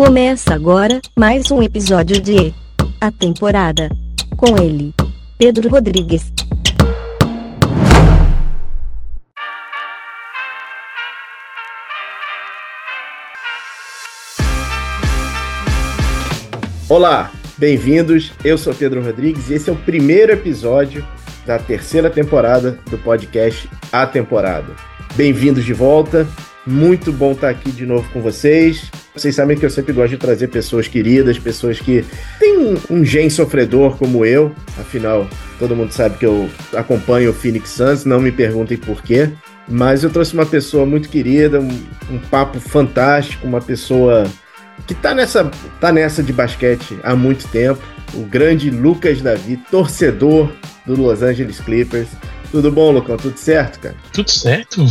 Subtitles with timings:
[0.00, 2.54] Começa agora mais um episódio de
[2.98, 3.90] A Temporada.
[4.34, 4.94] Com ele,
[5.36, 6.32] Pedro Rodrigues.
[16.88, 18.32] Olá, bem-vindos.
[18.42, 21.06] Eu sou Pedro Rodrigues e esse é o primeiro episódio
[21.44, 24.74] da terceira temporada do podcast A Temporada.
[25.14, 26.26] Bem-vindos de volta.
[26.66, 28.90] Muito bom estar aqui de novo com vocês.
[29.14, 32.04] Vocês sabem que eu sempre gosto de trazer pessoas queridas, pessoas que
[32.38, 34.52] têm um, um gen sofredor como eu.
[34.78, 35.28] Afinal,
[35.58, 39.28] todo mundo sabe que eu acompanho o Phoenix Suns, não me perguntem por quê.
[39.68, 41.68] Mas eu trouxe uma pessoa muito querida, um,
[42.10, 44.24] um papo fantástico, uma pessoa
[44.86, 47.80] que tá nessa, tá nessa de basquete há muito tempo.
[48.14, 50.50] O grande Lucas Davi, torcedor
[50.86, 52.08] do Los Angeles Clippers.
[52.50, 53.16] Tudo bom, Lucão?
[53.16, 53.94] Tudo certo, cara?
[54.12, 54.84] Tudo certo.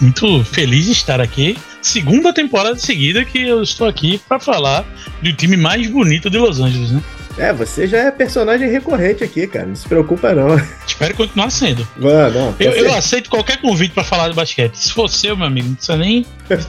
[0.00, 1.56] Muito feliz de estar aqui.
[1.82, 4.84] Segunda temporada seguida que eu estou aqui para falar
[5.22, 7.02] do time mais bonito de Los Angeles, né?
[7.36, 9.66] É, você já é personagem recorrente aqui, cara.
[9.66, 10.54] Não se preocupa, não.
[10.86, 11.86] Espero continuar sendo.
[11.96, 12.54] Não, não.
[12.60, 14.76] Eu, eu aceito qualquer convite para falar de basquete.
[14.76, 16.24] Se for seu, meu amigo, não precisa nem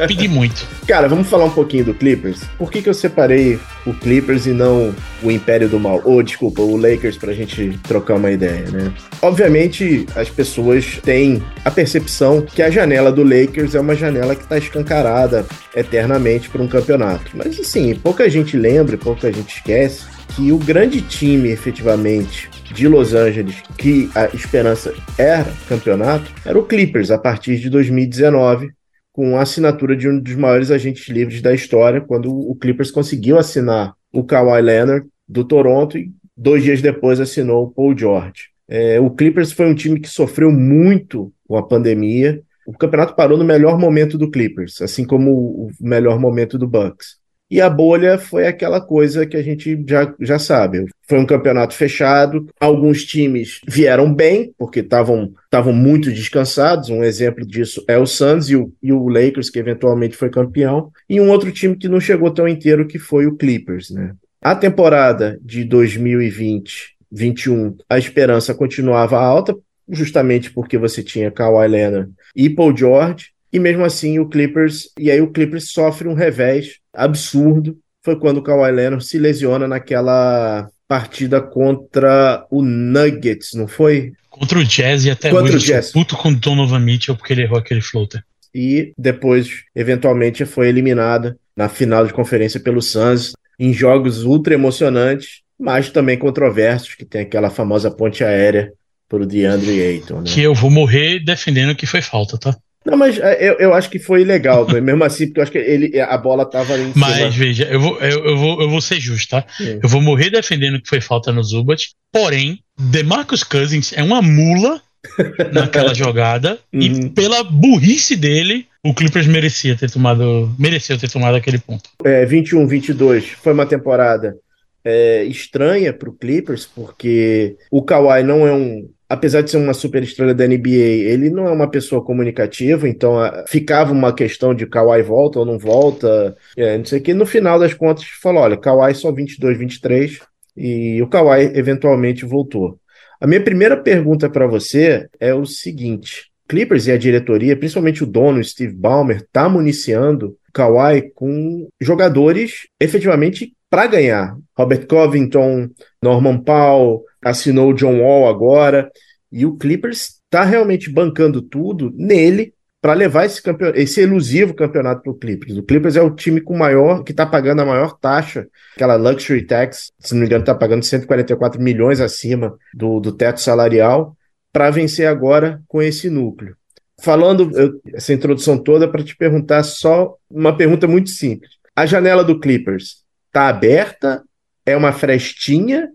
[0.08, 0.66] pedir muito.
[0.88, 2.42] Cara, vamos falar um pouquinho do Clippers.
[2.58, 6.02] Por que, que eu separei o Clippers e não o Império do Mal?
[6.04, 8.92] Ou, desculpa, o Lakers pra gente trocar uma ideia, né?
[9.22, 14.48] Obviamente, as pessoas têm a percepção que a janela do Lakers é uma janela que
[14.48, 17.32] tá escancarada eternamente para um campeonato.
[17.36, 23.14] Mas, assim, pouca gente lembra, pouca gente esquece que o grande time, efetivamente, de Los
[23.14, 28.72] Angeles, que a esperança era campeonato, era o Clippers, a partir de 2019,
[29.14, 33.38] com a assinatura de um dos maiores agentes livres da história, quando o Clippers conseguiu
[33.38, 38.50] assinar o Kawhi Leonard do Toronto e dois dias depois assinou o Paul George.
[38.68, 42.42] É, o Clippers foi um time que sofreu muito com a pandemia.
[42.68, 47.18] O campeonato parou no melhor momento do Clippers, assim como o melhor momento do Bucks.
[47.50, 50.86] E a bolha foi aquela coisa que a gente já, já sabe.
[51.08, 52.48] Foi um campeonato fechado.
[52.60, 55.32] Alguns times vieram bem, porque estavam
[55.72, 56.90] muito descansados.
[56.90, 60.92] Um exemplo disso é o Suns e o, e o Lakers, que eventualmente foi campeão.
[61.08, 63.92] E um outro time que não chegou tão inteiro, que foi o Clippers.
[63.92, 64.14] Né?
[64.42, 69.56] A temporada de 2020, 21, a esperança continuava alta,
[69.88, 73.35] justamente porque você tinha Kawhi Leonard e Paul George.
[73.56, 77.78] E mesmo assim o Clippers, e aí o Clippers sofre um revés absurdo.
[78.04, 84.12] Foi quando o Kawhi Leonard se lesiona naquela partida contra o Nuggets, não foi?
[84.30, 85.94] Contra o Jazz e até Contra hoje o Jazz.
[85.94, 88.22] puto com o Donovan Mitchell porque ele errou aquele floater.
[88.54, 95.44] E depois, eventualmente, foi eliminada na final de conferência pelo Suns, em jogos ultra emocionantes,
[95.58, 98.74] mas também controversos, que tem aquela famosa ponte aérea
[99.08, 100.26] pro DeAndre Ayton, né?
[100.28, 102.54] Que eu vou morrer defendendo que foi falta, tá?
[102.86, 105.58] Não, mas é, eu, eu acho que foi legal, mesmo assim, porque eu acho que
[105.58, 107.30] ele, a bola tava ali em Mas cima.
[107.30, 109.46] veja, eu vou, eu, eu vou, eu vou ser justo, tá?
[109.60, 111.90] Eu vou morrer defendendo que foi falta no Zubat.
[112.12, 114.82] Porém, DeMarcus Cousins é uma mula
[115.52, 116.60] naquela jogada.
[116.74, 116.82] Uhum.
[116.82, 120.54] E pela burrice dele, o Clippers merecia ter tomado.
[120.60, 121.90] Mereceu ter tomado aquele ponto.
[122.04, 124.36] É, 21, 22 foi uma temporada
[124.84, 128.88] é, estranha para o Clippers, porque o Kawhi não é um.
[129.08, 130.70] Apesar de ser uma super estrela da NBA,
[131.12, 135.46] ele não é uma pessoa comunicativa, então a- ficava uma questão de Kawhi volta ou
[135.46, 137.14] não volta, é, não sei o que.
[137.14, 140.20] No final das contas, falou: olha, Kawhi só 22, 23,
[140.58, 142.80] e o Kawhi eventualmente voltou.
[143.22, 148.08] A minha primeira pergunta para você é o seguinte: Clippers e a diretoria, principalmente o
[148.08, 154.38] dono, Steve Ballmer, tá municiando Kawhi com jogadores efetivamente para ganhar.
[154.58, 155.70] Robert Covington,
[156.02, 158.90] Norman Powell, assinou o John Wall agora,
[159.32, 165.02] e o Clippers está realmente bancando tudo nele para levar esse, campeon- esse elusivo campeonato
[165.02, 165.58] para o Clippers.
[165.58, 169.46] O Clippers é o time com maior que está pagando a maior taxa, aquela luxury
[169.46, 174.16] tax, se não me engano, está pagando 144 milhões acima do, do teto salarial
[174.54, 176.56] para vencer agora com esse núcleo.
[177.02, 181.52] Falando eu- essa introdução toda para te perguntar só uma pergunta muito simples.
[181.76, 184.22] A janela do Clippers tá aberta?
[184.66, 185.90] É uma frestinha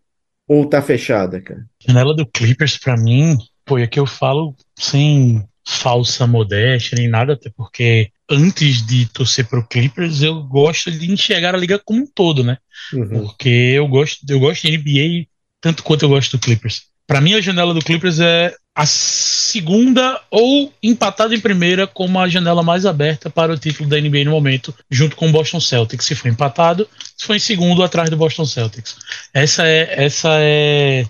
[0.51, 1.65] ou tá fechada, cara?
[1.87, 7.35] Janela do Clippers, pra mim, pô, é que eu falo sem falsa modéstia nem nada,
[7.35, 12.07] até porque antes de torcer pro Clippers, eu gosto de enxergar a liga como um
[12.13, 12.59] todo, né?
[12.93, 13.09] Uhum.
[13.09, 15.29] Porque eu gosto, eu gosto de NBA
[15.61, 16.90] tanto quanto eu gosto do Clippers.
[17.11, 22.29] Pra mim, a janela do Clippers é a segunda ou empatada em primeira como a
[22.29, 26.07] janela mais aberta para o título da NBA no momento, junto com o Boston Celtics.
[26.07, 28.95] Se for empatado, se for em segundo, atrás do Boston Celtics.
[29.35, 31.05] Essa é, essa é,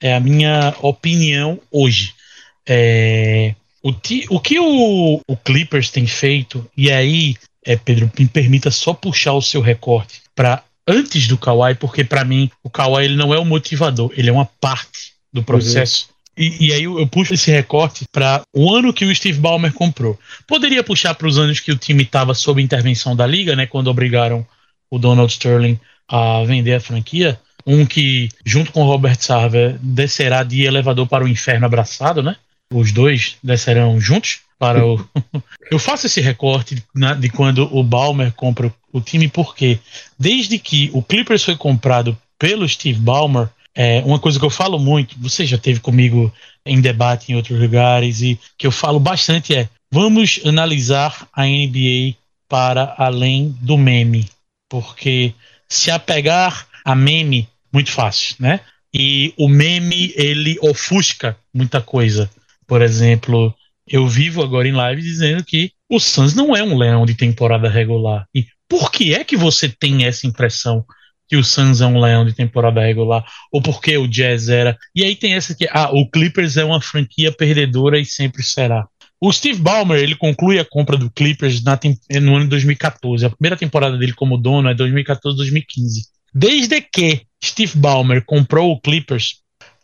[0.00, 2.14] é a minha opinião hoje.
[2.64, 7.34] É, o, ti- o que o, o Clippers tem feito, e aí
[7.66, 12.24] é, Pedro, me permita só puxar o seu recorte para antes do Kawhi, porque para
[12.24, 16.06] mim o Kawhi ele não é o motivador, ele é uma parte do processo.
[16.08, 16.14] Uhum.
[16.36, 19.72] E, e, aí eu, eu, puxo esse recorte para o ano que o Steve Ballmer
[19.72, 20.18] comprou.
[20.46, 23.88] Poderia puxar para os anos que o time estava sob intervenção da liga, né, quando
[23.88, 24.46] obrigaram
[24.90, 25.78] o Donald Sterling
[26.08, 27.38] a vender a franquia.
[27.66, 32.36] Um que, junto com o Robert Sarver, descerá de elevador para o inferno abraçado, né?
[32.72, 35.02] Os dois descerão juntos para o.
[35.70, 39.78] eu faço esse recorte né, de quando o Balmer compra o time, porque
[40.18, 44.78] desde que o Clippers foi comprado pelo Steve Ballmer, é, uma coisa que eu falo
[44.78, 46.32] muito, você já teve comigo
[46.64, 52.16] em debate em outros lugares, e que eu falo bastante é: vamos analisar a NBA
[52.48, 54.28] para além do meme.
[54.68, 55.34] Porque
[55.68, 58.60] se apegar a meme, muito fácil, né?
[58.92, 62.30] E o meme, ele ofusca muita coisa.
[62.66, 63.52] Por exemplo,
[63.88, 67.68] eu vivo agora em live dizendo que o Suns não é um leão de temporada
[67.68, 68.26] regular.
[68.32, 70.84] E por que é que você tem essa impressão
[71.28, 73.24] que o Suns é um leão de temporada regular?
[73.52, 74.76] Ou porque o Jazz era?
[74.94, 78.86] E aí tem essa que, ah, o Clippers é uma franquia perdedora e sempre será.
[79.20, 81.78] O Steve Ballmer, ele conclui a compra do Clippers na,
[82.20, 83.24] no ano de 2014.
[83.24, 85.64] A primeira temporada dele como dono é 2014-2015.
[86.34, 89.36] Desde que Steve Ballmer comprou o Clippers,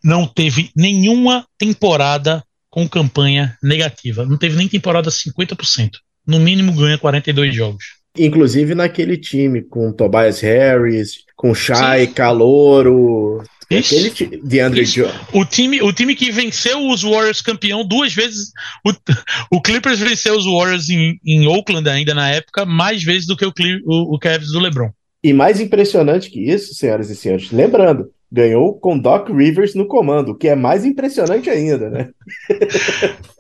[0.03, 4.25] não teve nenhuma temporada com campanha negativa.
[4.25, 5.91] Não teve nem temporada 50%.
[6.27, 8.00] No mínimo ganha 42 jogos.
[8.19, 15.15] Inclusive naquele time com Tobias Harris, com Shai, Calouro, isso, Aquele DeAndre Jones.
[15.33, 18.51] O time, o time que venceu os Warriors campeão duas vezes.
[18.85, 18.91] O,
[19.57, 23.47] o Clippers venceu os Warriors em, em Oakland ainda na época, mais vezes do que
[23.47, 23.53] o,
[23.87, 24.91] o, o Cavs do LeBron.
[25.23, 30.31] E mais impressionante que isso, senhoras e senhores, lembrando, ganhou com Doc Rivers no comando,
[30.31, 32.11] o que é mais impressionante ainda, né?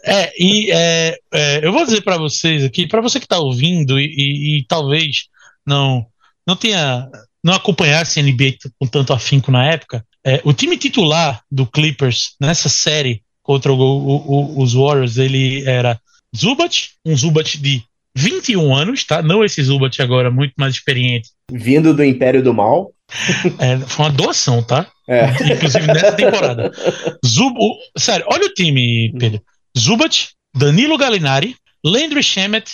[0.04, 3.98] é, e é, é, eu vou dizer para vocês aqui, para você que está ouvindo
[4.00, 5.28] e, e, e, talvez
[5.64, 6.06] não
[6.46, 7.08] não tenha
[7.42, 12.34] não acompanhasse a NBA com tanto afinco na época, é, o time titular do Clippers
[12.40, 15.98] nessa série contra o, o, os Warriors ele era
[16.36, 17.82] Zubat, um Zubat de
[18.16, 19.22] 21 anos, tá?
[19.22, 21.30] Não esse Zubat agora, muito mais experiente.
[21.50, 22.92] Vindo do Império do Mal.
[23.58, 24.86] É, foi uma doação, tá?
[25.08, 25.26] É.
[25.54, 26.70] Inclusive nessa temporada.
[27.26, 29.42] Zub, o, sério, olha o time, Pedro.
[29.78, 32.70] Zubat, Danilo Gallinari, Landry Shamet,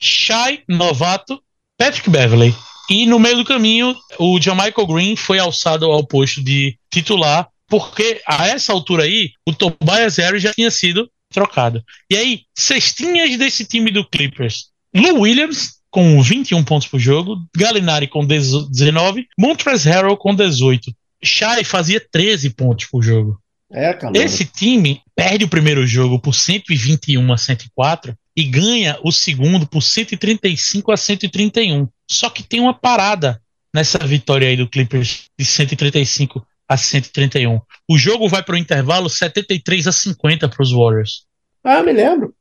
[0.00, 1.40] Shai Novato,
[1.78, 2.54] Patrick Beverley.
[2.90, 8.20] E no meio do caminho, o Michael Green foi alçado ao posto de titular, porque
[8.26, 11.82] a essa altura aí, o Tobias Harris já tinha sido trocado.
[12.10, 14.66] E aí, cestinhas desse time do Clippers.
[14.94, 20.90] Lou Williams, com 21 pontos por jogo, Gallinari com 19, Montrezl Harrell com 18.
[21.22, 23.38] Shai fazia 13 pontos por jogo.
[23.70, 29.66] É, Esse time perde o primeiro jogo por 121 a 104 e ganha o segundo
[29.66, 31.86] por 135 a 131.
[32.10, 33.40] Só que tem uma parada
[33.72, 37.60] nessa vitória aí do Clippers de 135 a 131.
[37.88, 41.26] O jogo vai para o intervalo 73 a 50 para os Warriors.
[41.62, 42.34] Ah, me lembro.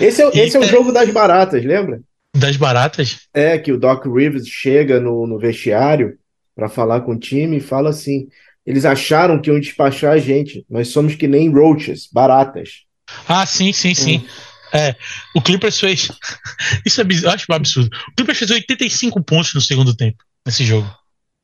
[0.00, 2.00] Esse é, esse é o jogo das baratas, lembra?
[2.36, 3.20] Das baratas?
[3.34, 6.18] É, que o Doc Rivers chega no, no vestiário
[6.54, 8.28] para falar com o time e fala assim:
[8.66, 10.64] eles acharam que iam despachar a gente.
[10.68, 12.82] Nós somos que nem roaches, baratas.
[13.26, 14.18] Ah, sim, sim, sim.
[14.18, 14.28] Hum.
[14.72, 14.94] É,
[15.34, 16.10] o Clippers fez.
[16.84, 17.88] Isso é eu acho um absurdo.
[18.10, 20.86] O Clippers fez 85 pontos no segundo tempo nesse jogo.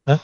[0.07, 0.21] Né?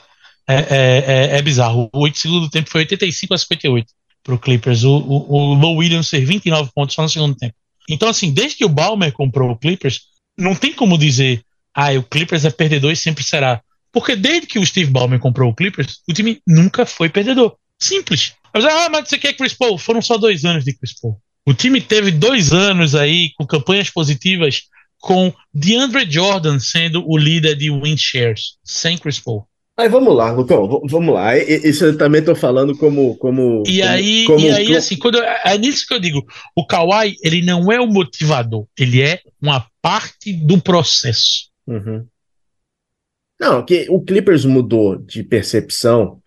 [0.47, 1.03] É, é,
[1.35, 1.89] é, é, bizarro.
[1.93, 4.83] O segundo tempo foi 85 a 58 para o Clippers.
[4.83, 7.55] O, o, o Low Williams fez 29 pontos só no segundo tempo.
[7.89, 10.01] Então, assim, desde que o Balmer comprou o Clippers,
[10.37, 13.61] não tem como dizer, ah, o Clippers é perdedor e sempre será.
[13.91, 17.55] Porque desde que o Steve Ballmer comprou o Clippers, o time nunca foi perdedor.
[17.79, 18.33] Simples.
[18.53, 19.77] Mas, ah, mas você quer Chris Paul?
[19.77, 21.19] Foram só dois anos de Chris Paul.
[21.45, 24.63] O time teve dois anos aí com campanhas positivas,
[24.99, 29.47] com DeAndre Jordan sendo o líder de win shares, sem Chris Paul.
[29.89, 31.37] Vamos lá, Lucão, vamos lá.
[31.37, 33.15] Isso eu também tô falando como.
[33.17, 36.65] como e aí, como, e aí assim, quando eu, é nisso que eu digo: o
[36.65, 41.49] Kawhi, ele não é o motivador, ele é uma parte do processo.
[41.67, 42.05] Uhum.
[43.39, 46.21] Não, que o Clippers mudou de percepção,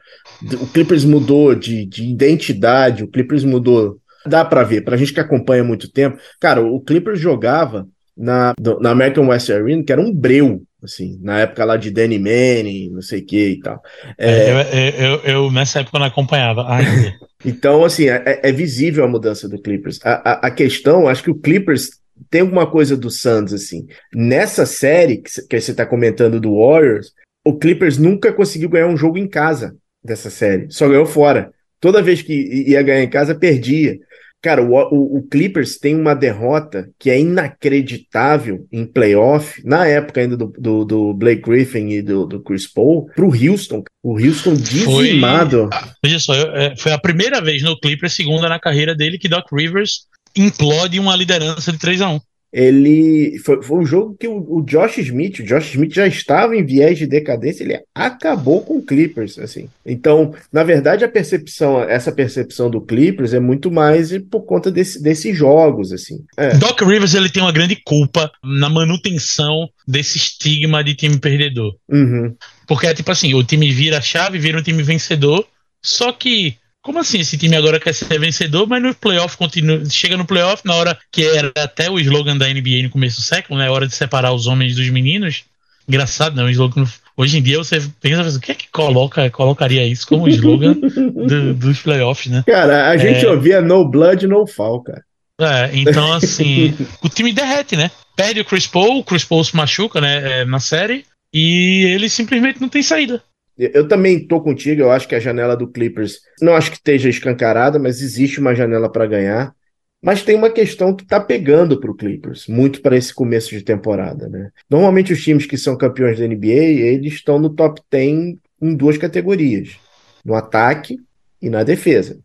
[0.60, 4.00] o Clippers mudou de, de identidade, o Clippers mudou.
[4.26, 6.18] Dá para ver, pra gente que acompanha há muito tempo.
[6.40, 11.40] Cara, o Clippers jogava na, na American West Arena, que era um breu, assim, na
[11.40, 13.82] época lá de Danny Manning, não sei o que e tal.
[14.18, 16.66] É, eu, eu, eu, nessa época não acompanhava.
[17.44, 19.98] então, assim, é, é, visível a mudança do Clippers.
[20.04, 21.90] A, a, a, questão, acho que o Clippers
[22.30, 23.86] tem alguma coisa do Suns, assim.
[24.14, 27.12] Nessa série que, que você está comentando do Warriors,
[27.44, 30.70] o Clippers nunca conseguiu ganhar um jogo em casa dessa série.
[30.70, 31.52] Só ganhou fora.
[31.80, 32.32] Toda vez que
[32.68, 33.98] ia ganhar em casa, perdia.
[34.44, 40.20] Cara, o, o, o, Clippers tem uma derrota que é inacreditável em playoff, na época
[40.20, 43.82] ainda do, do, do Blake Griffin e do, do, Chris Paul, pro Houston.
[44.02, 45.70] O Houston dizimado.
[45.72, 49.30] Foi, veja só, é, foi a primeira vez no Clippers, segunda na carreira dele, que
[49.30, 50.00] Doc Rivers
[50.36, 52.20] implode uma liderança de 3 a 1
[52.54, 56.54] ele foi, foi um jogo que o, o, Josh Smith, o Josh Smith já estava
[56.54, 59.68] em viés de decadência, ele acabou com o Clippers, assim.
[59.84, 65.02] Então, na verdade, a percepção, essa percepção do Clippers é muito mais por conta desse,
[65.02, 66.24] desses jogos, assim.
[66.36, 66.56] É.
[66.56, 71.74] Doc Rivers ele tem uma grande culpa na manutenção desse estigma de time perdedor.
[71.88, 72.36] Uhum.
[72.68, 75.44] Porque é tipo assim, o time vira a chave, vira um time vencedor,
[75.82, 80.16] só que como assim esse time agora quer ser vencedor, mas no playoff continua, chega
[80.16, 83.58] no playoff na hora que era até o slogan da NBA no começo do século,
[83.58, 83.70] né?
[83.70, 85.44] Hora de separar os homens dos meninos.
[85.88, 86.86] Engraçado, não, né, o slogan
[87.16, 91.54] Hoje em dia você pensa, o que é que coloca, colocaria isso como slogan do,
[91.54, 92.42] dos playoffs, né?
[92.44, 93.30] Cara, a gente é...
[93.30, 95.02] ouvia no blood, no fall, cara.
[95.40, 97.90] É, então assim, o time derrete, né?
[98.16, 102.08] Perde o Chris Paul, o Chris Paul se machuca, né, é, na série, e ele
[102.08, 103.22] simplesmente não tem saída.
[103.56, 107.08] Eu também estou contigo, eu acho que a janela do Clippers não acho que esteja
[107.08, 109.54] escancarada, mas existe uma janela para ganhar.
[110.02, 113.62] Mas tem uma questão que está pegando para o Clippers, muito para esse começo de
[113.62, 114.28] temporada.
[114.28, 114.50] Né?
[114.68, 118.98] Normalmente os times que são campeões da NBA, eles estão no top 10 em duas
[118.98, 119.78] categorias,
[120.24, 120.98] no ataque
[121.40, 122.18] e na defesa.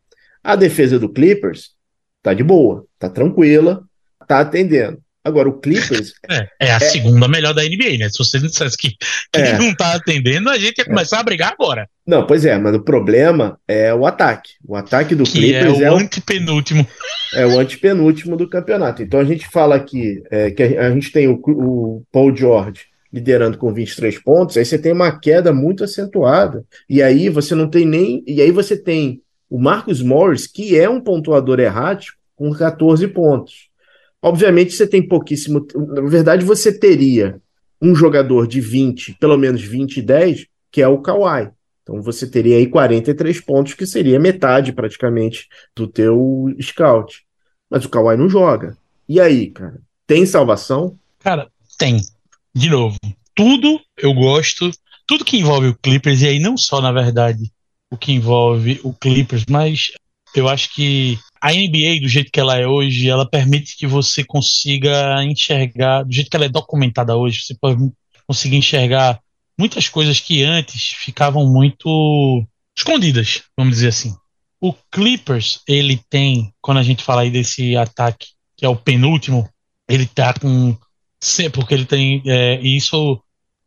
[0.43, 1.71] A defesa do Clippers
[2.17, 3.83] está de boa, está tranquila,
[4.21, 5.01] está atendendo.
[5.23, 6.13] Agora, o Clippers.
[6.29, 6.79] É, é a é...
[6.79, 8.09] segunda melhor da NBA, né?
[8.09, 9.57] Se você não dissesse que, que é.
[9.57, 11.19] não tá atendendo, a gente ia começar é.
[11.19, 11.89] a brigar agora.
[12.07, 14.51] Não, pois é, mas o problema é o ataque.
[14.65, 16.87] O ataque do que Clippers é o é antepenúltimo.
[17.33, 19.03] É o antepenúltimo do campeonato.
[19.03, 23.57] Então a gente fala aqui é, que a, gente tem o, o Paul George liderando
[23.57, 26.63] com 23 pontos, aí você tem uma queda muito acentuada.
[26.87, 28.23] E aí você não tem nem.
[28.25, 33.68] E aí você tem o Marcus Morris, que é um pontuador errático, com 14 pontos.
[34.21, 35.65] Obviamente você tem pouquíssimo.
[35.75, 37.41] Na verdade, você teria
[37.81, 41.49] um jogador de 20, pelo menos 20 e 10, que é o Kawhi.
[41.83, 47.23] Então você teria aí 43 pontos, que seria metade praticamente do teu scout.
[47.69, 48.77] Mas o Kawhi não joga.
[49.07, 49.79] E aí, cara?
[50.05, 50.97] Tem salvação?
[51.19, 52.01] Cara, tem.
[52.53, 52.97] De novo,
[53.33, 54.69] tudo eu gosto,
[55.07, 57.51] tudo que envolve o Clippers, e aí não só, na verdade,
[57.91, 59.91] o que envolve o Clippers, mas
[60.35, 64.23] eu acho que a NBA, do jeito que ela é hoje, ela permite que você
[64.23, 67.79] consiga enxergar, do jeito que ela é documentada hoje, você pode
[68.27, 69.19] conseguir enxergar
[69.57, 72.45] muitas coisas que antes ficavam muito
[72.77, 74.15] escondidas, vamos dizer assim.
[74.61, 78.27] O Clippers, ele tem, quando a gente fala aí desse ataque,
[78.57, 79.49] que é o penúltimo,
[79.87, 80.77] ele tá com.
[81.53, 82.21] Porque ele tem.
[82.25, 83.21] É, isso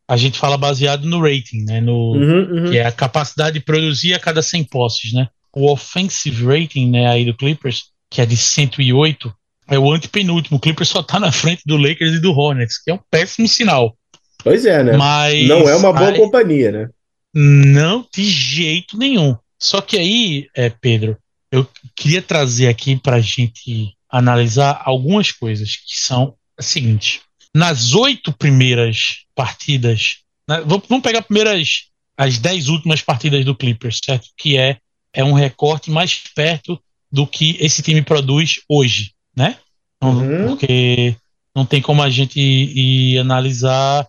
[0.06, 1.80] a gente fala baseado no rating, né?
[1.80, 2.70] No, uhum, uhum.
[2.70, 5.28] Que é a capacidade de produzir a cada 100 posses, né?
[5.54, 9.32] O offensive rating né, aí do Clippers, que é de 108,
[9.68, 10.56] é o antepenúltimo.
[10.56, 13.48] O Clippers só tá na frente do Lakers e do Hornets, que é um péssimo
[13.48, 13.96] sinal.
[14.42, 14.96] Pois é, né?
[14.96, 16.88] Mas não é uma boa aí, companhia, né?
[17.34, 19.36] Não, de jeito nenhum.
[19.58, 21.16] Só que aí, é, Pedro,
[21.50, 27.22] eu queria trazer aqui para a gente analisar algumas coisas que são a seguinte:
[27.54, 30.16] nas oito primeiras partidas,
[30.48, 31.84] né, vamos pegar primeiras
[32.16, 34.28] as dez últimas partidas do Clippers, certo?
[34.36, 34.78] Que é
[35.12, 39.58] é um recorte mais perto do que esse time produz hoje, né?
[39.96, 40.48] Então, uhum.
[40.48, 41.14] Porque
[41.54, 44.06] não tem como a gente ir, ir, analisar.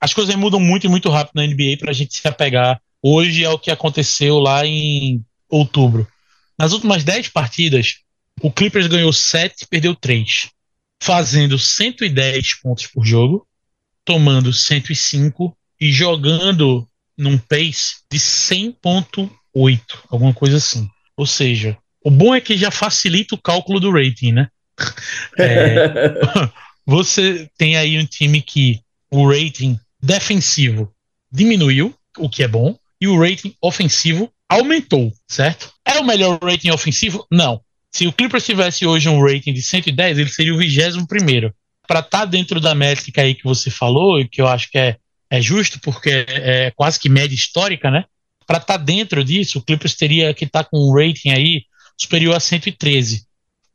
[0.00, 3.44] As coisas mudam muito e muito rápido na NBA para a gente se apegar hoje
[3.44, 6.06] ao que aconteceu lá em outubro.
[6.58, 7.96] Nas últimas 10 partidas,
[8.40, 10.50] o Clippers ganhou 7 perdeu 3,
[11.02, 13.46] fazendo 110 pontos por jogo,
[14.04, 16.86] tomando 105 e jogando
[17.22, 20.88] num pace de 100.1 8, alguma coisa assim.
[21.16, 24.48] Ou seja, o bom é que já facilita o cálculo do rating, né?
[25.38, 26.14] É,
[26.84, 30.92] você tem aí um time que o rating defensivo
[31.30, 35.72] diminuiu, o que é bom, e o rating ofensivo aumentou, certo?
[35.86, 37.26] É o melhor rating ofensivo?
[37.30, 37.60] Não.
[37.90, 41.54] Se o Clippers tivesse hoje um rating de 110, ele seria o 21 primeiro.
[41.86, 44.78] Para estar tá dentro da métrica aí que você falou, e que eu acho que
[44.78, 44.96] é,
[45.32, 48.04] é justo, porque é, quase que média histórica, né?
[48.46, 51.64] para estar tá dentro disso, o Clippers teria que estar tá com um rating aí
[51.98, 53.24] superior a 113.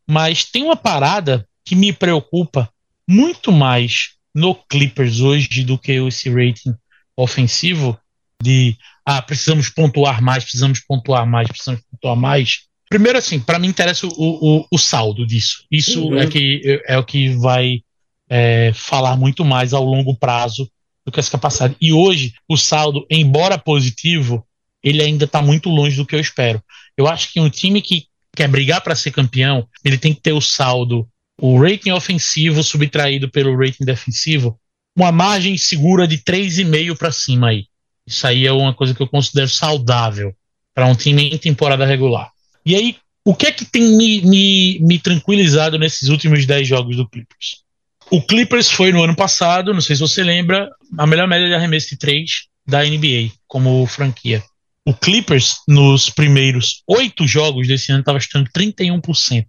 [0.08, 2.70] Mas tem uma parada que me preocupa
[3.10, 6.76] muito mais no Clippers hoje do que esse rating
[7.16, 8.00] ofensivo
[8.42, 12.68] de ah, precisamos pontuar mais, precisamos pontuar mais, precisamos pontuar mais.
[12.88, 14.12] Primeiro, assim, para mim interessa o,
[14.60, 15.66] o, o, saldo disso.
[15.72, 16.20] Isso uhum.
[16.20, 17.82] é, que, é o que vai
[18.30, 20.70] é, falar muito mais ao longo prazo
[21.08, 21.78] do que essa capacidade.
[21.80, 24.46] E hoje, o saldo, embora positivo,
[24.84, 26.62] ele ainda está muito longe do que eu espero.
[26.98, 30.34] Eu acho que um time que quer brigar para ser campeão, ele tem que ter
[30.34, 31.08] o saldo,
[31.40, 34.60] o rating ofensivo subtraído pelo rating defensivo,
[34.94, 37.68] uma margem segura de 3,5 para cima aí.
[38.06, 40.36] Isso aí é uma coisa que eu considero saudável
[40.76, 42.32] para um time em temporada regular.
[42.66, 46.98] E aí, o que é que tem me, me, me tranquilizado nesses últimos 10 jogos
[46.98, 47.64] do Clippers?
[48.10, 51.54] O Clippers foi no ano passado, não sei se você lembra, a melhor média de
[51.54, 54.42] arremesso de 3 da NBA como franquia.
[54.86, 59.46] O Clippers, nos primeiros oito jogos desse ano, estava chutando 31%.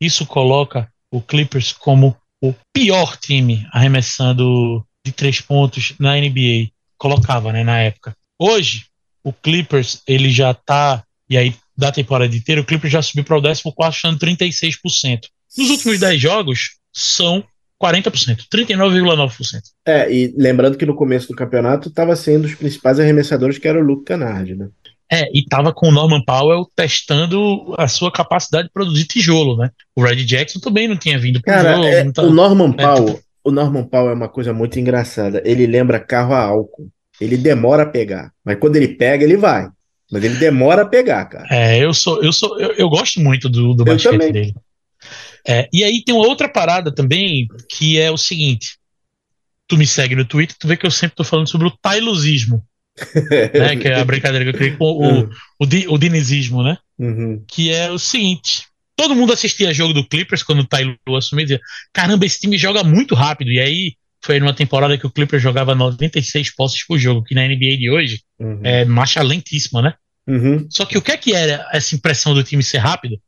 [0.00, 6.70] Isso coloca o Clippers como o pior time arremessando de três pontos na NBA.
[6.96, 8.16] Colocava, né, na época.
[8.38, 8.86] Hoje,
[9.22, 13.36] o Clippers, ele já tá, e aí da temporada inteira, o Clippers já subiu para
[13.36, 13.60] o 14,
[13.92, 15.20] chutando 36%.
[15.58, 17.44] Nos últimos 10 jogos, são
[17.82, 19.60] 40%, 39,9%.
[19.84, 23.80] É, e lembrando que no começo do campeonato estava sendo os principais arremessadores, que era
[23.80, 24.68] o Luke Canard, né?
[25.10, 29.70] É, e tava com o Norman Powell testando a sua capacidade de produzir tijolo, né?
[29.94, 31.86] O Red Jackson também não tinha vindo pro Cara, jogo.
[31.86, 33.22] É, o Norman é, Powell, tipo...
[33.44, 35.42] o Norman Powell é uma coisa muito engraçada.
[35.44, 36.88] Ele lembra carro a álcool.
[37.20, 39.68] Ele demora a pegar, mas quando ele pega, ele vai.
[40.10, 41.46] Mas ele demora a pegar, cara.
[41.50, 44.32] É, eu sou, eu sou, eu, eu gosto muito do, do basquete também.
[44.32, 44.54] dele.
[45.46, 48.78] É, e aí tem uma outra parada também, que é o seguinte:
[49.66, 52.64] tu me segue no Twitter, tu vê que eu sempre tô falando sobre o tailosismo.
[53.54, 56.76] né, que é a brincadeira que eu criei com o, o, o, o dinizismo, né?
[56.98, 57.42] Uhum.
[57.48, 61.46] Que é o seguinte: todo mundo assistia jogo do Clippers quando o Tyler assumiu e
[61.46, 61.60] dizia:
[61.92, 63.50] caramba, esse time joga muito rápido.
[63.50, 63.94] E aí
[64.24, 67.90] foi numa temporada que o Clippers jogava 96 posses por jogo, que na NBA de
[67.90, 68.60] hoje uhum.
[68.62, 69.94] é marcha lentíssima, né?
[70.26, 70.66] Uhum.
[70.70, 73.18] Só que o que é que era essa impressão do time ser rápido?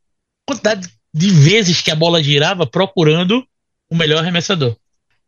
[0.47, 3.47] Quantidade de vezes que a bola girava procurando
[3.89, 4.75] o melhor arremessador.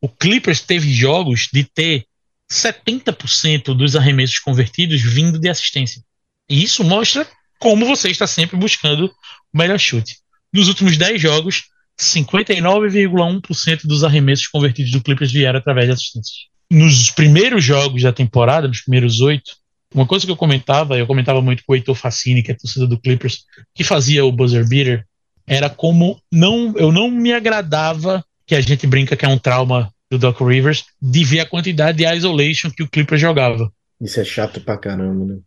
[0.01, 2.05] O Clippers teve jogos de ter
[2.51, 6.03] 70% dos arremessos convertidos vindo de assistência.
[6.49, 7.25] E isso mostra
[7.57, 9.05] como você está sempre buscando
[9.53, 10.17] o melhor chute.
[10.53, 11.63] Nos últimos 10 jogos,
[11.97, 16.37] 59,1% dos arremessos convertidos do Clippers vieram através de assistências.
[16.69, 19.53] Nos primeiros jogos da temporada, nos primeiros oito,
[19.93, 22.89] uma coisa que eu comentava, eu comentava muito com o Heitor Facini, que é torcedor
[22.89, 25.07] do Clippers, que fazia o buzzer beater,
[25.47, 29.91] era como não eu não me agradava que a gente brinca que é um trauma
[30.09, 33.71] do Doc Rivers de ver a quantidade de isolation que o Clippers jogava.
[33.99, 35.39] Isso é chato pra caramba, né?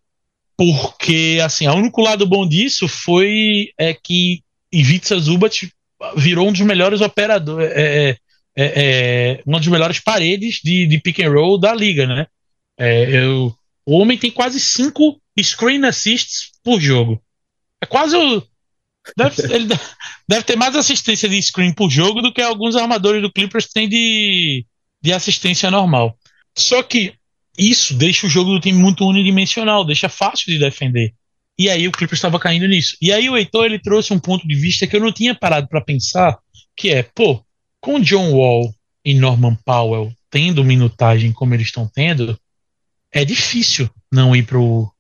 [0.57, 5.73] Porque, assim, o único lado bom disso foi é que Ivica Zubat
[6.17, 8.17] virou um dos melhores operadores, é, é,
[8.57, 8.65] é,
[9.37, 12.27] é, uma das melhores paredes de, de pick and roll da liga, né?
[12.79, 13.55] É, eu,
[13.87, 17.23] o homem tem quase cinco screen assists por jogo.
[17.81, 18.43] É quase o,
[19.17, 19.69] Deve, ele
[20.29, 23.89] deve ter mais assistência de screen por jogo do que alguns armadores do Clippers têm
[23.89, 24.65] de,
[25.03, 26.17] de assistência normal.
[26.57, 27.15] Só que
[27.59, 31.15] isso deixa o jogo do time muito unidimensional, deixa fácil de defender.
[31.59, 32.97] E aí o Clippers estava caindo nisso.
[33.03, 35.69] E aí o Heitor ele trouxe um ponto de vista que eu não tinha parado
[35.69, 36.39] para pensar,
[36.77, 37.45] que é, pô,
[37.81, 42.39] com John Wall e Norman Powell tendo minutagem como eles estão tendo,
[43.13, 44.91] é difícil não ir pro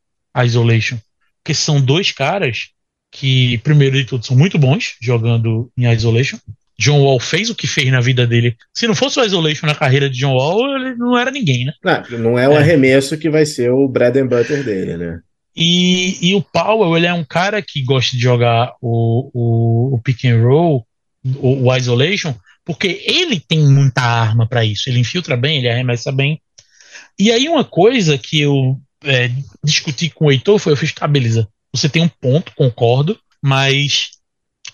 [0.44, 0.98] isolation,
[1.38, 2.70] porque são dois caras
[3.10, 6.38] que, primeiro de tudo, são muito bons jogando em Isolation.
[6.78, 8.56] John Wall fez o que fez na vida dele.
[8.74, 11.72] Se não fosse o Isolation na carreira de John Wall, ele não era ninguém, né?
[11.84, 12.58] Não, não é o é.
[12.58, 15.20] arremesso que vai ser o bread and butter dele, né?
[15.54, 20.00] E, e o Powell, ele é um cara que gosta de jogar o, o, o
[20.00, 20.86] pick and roll,
[21.22, 24.88] o, o isolation, porque ele tem muita arma para isso.
[24.88, 26.40] Ele infiltra bem, ele arremessa bem.
[27.18, 29.30] E aí uma coisa que eu é,
[29.62, 34.10] discuti com o Heitor foi, eu fiz, tá, beleza, você tem um ponto, concordo, mas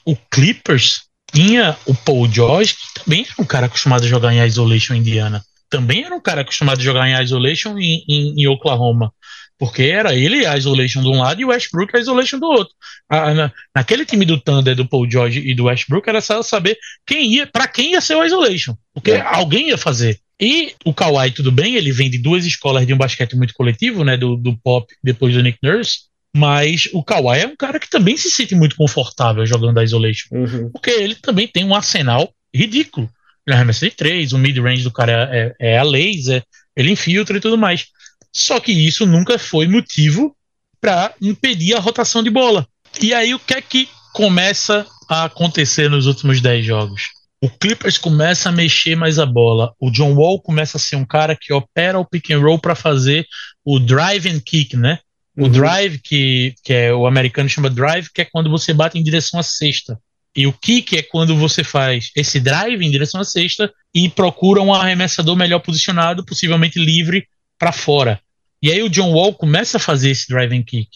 [0.05, 4.45] o Clippers tinha o Paul George, que também era um cara acostumado a jogar em
[4.45, 5.45] Isolation Indiana.
[5.69, 9.13] Também era um cara acostumado a jogar em Isolation em, em, em Oklahoma.
[9.59, 12.75] Porque era ele a Isolation de um lado e o Westbrook a Isolation do outro.
[13.09, 16.77] A, na, naquele time do Thunder, do Paul George e do Westbrook, era só saber
[17.07, 18.75] quem ia, para quem ia ser o Isolation.
[18.95, 19.21] Porque é.
[19.21, 20.21] alguém ia fazer.
[20.39, 24.05] E o Kawhi, tudo bem, ele vem de duas escolas de um basquete muito coletivo,
[24.05, 24.17] né?
[24.19, 26.01] Do, do Pop depois do Nick Nurse.
[26.37, 30.29] Mas o Kawhi é um cara que também se sente muito confortável jogando a Isolation.
[30.33, 30.71] Uhum.
[30.71, 33.09] Porque ele também tem um arsenal ridículo.
[33.47, 36.45] Ele arremessa de três, o mid-range do cara é, é, é, a laser,
[36.77, 37.87] ele infiltra e tudo mais.
[38.31, 40.37] Só que isso nunca foi motivo
[40.79, 42.69] para impedir a rotação de bola.
[43.01, 47.05] E aí o que é que começa a acontecer nos últimos 10 jogos?
[47.43, 49.73] O Clippers começa a mexer mais a bola.
[49.81, 52.75] O John Wall começa a ser um cara que opera o pick and roll para
[52.75, 53.27] fazer
[53.65, 54.99] o drive and kick, né?
[55.37, 55.51] O uhum.
[55.51, 59.39] drive, que, que é o americano chama drive, que é quando você bate em direção
[59.39, 59.99] à cesta.
[60.35, 64.61] E o kick é quando você faz esse drive em direção à cesta e procura
[64.61, 67.27] um arremessador melhor posicionado, possivelmente livre,
[67.59, 68.21] para fora.
[68.63, 70.89] E aí o John Wall começa a fazer esse drive and kick.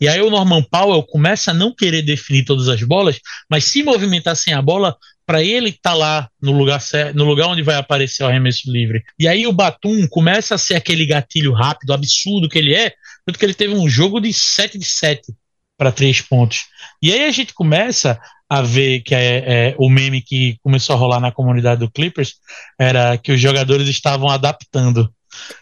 [0.00, 3.18] E aí o Norman Powell começa a não querer definir todas as bolas,
[3.50, 7.24] mas se movimentar sem a bola para ele estar tá lá no lugar certo, no
[7.24, 9.02] lugar onde vai aparecer o arremesso livre.
[9.18, 12.94] E aí o Batum começa a ser aquele gatilho rápido, absurdo que ele é,
[13.26, 15.34] tanto que ele teve um jogo de 7 de 7
[15.76, 16.66] para três pontos.
[17.02, 20.98] E aí a gente começa a ver que é, é, o meme que começou a
[20.98, 22.34] rolar na comunidade do Clippers
[22.78, 25.12] era que os jogadores estavam adaptando.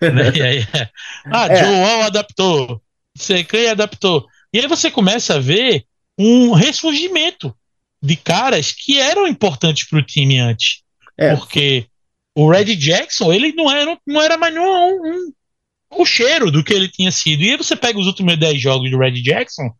[0.00, 0.30] né?
[0.36, 0.88] E aí, é,
[1.32, 1.56] ah, é.
[1.56, 2.82] João adaptou,
[3.48, 4.26] Clay adaptou.
[4.52, 5.84] E aí você começa a ver
[6.18, 7.56] um ressurgimento
[8.04, 10.82] de caras que eram importantes para o time antes.
[11.16, 11.34] É.
[11.34, 11.86] Porque
[12.34, 15.32] o Red Jackson, ele não era, não era mais um, um,
[15.90, 17.42] o cheiro do que ele tinha sido.
[17.42, 19.70] E aí você pega os últimos 10 jogos do Red Jackson,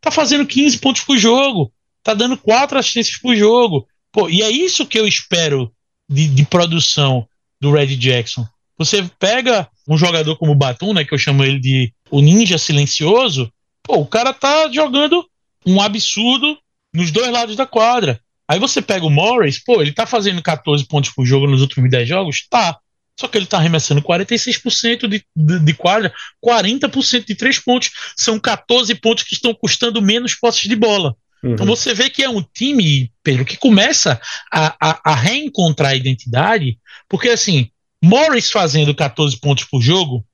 [0.00, 3.86] tá fazendo 15 pontos por jogo, tá dando 4 assistências por jogo.
[4.10, 5.72] Pô, e é isso que eu espero
[6.08, 7.28] de, de produção
[7.60, 8.44] do Red Jackson.
[8.76, 12.58] Você pega um jogador como o Batum, né, que eu chamo ele de o ninja
[12.58, 13.52] silencioso,
[13.84, 15.24] pô, o cara tá jogando
[15.64, 16.58] um absurdo
[16.92, 18.20] nos dois lados da quadra.
[18.46, 21.90] Aí você pega o Morris, pô, ele tá fazendo 14 pontos por jogo nos últimos
[21.90, 22.46] 10 jogos?
[22.48, 22.78] Tá.
[23.18, 26.12] Só que ele tá arremessando 46% de, de, de quadra,
[26.44, 27.90] 40% de 3 pontos.
[28.16, 31.16] São 14 pontos que estão custando menos posses de bola.
[31.42, 31.52] Uhum.
[31.52, 34.20] Então você vê que é um time, Pedro, que começa
[34.52, 37.70] a, a, a reencontrar a identidade, porque assim,
[38.02, 40.24] Morris fazendo 14 pontos por jogo,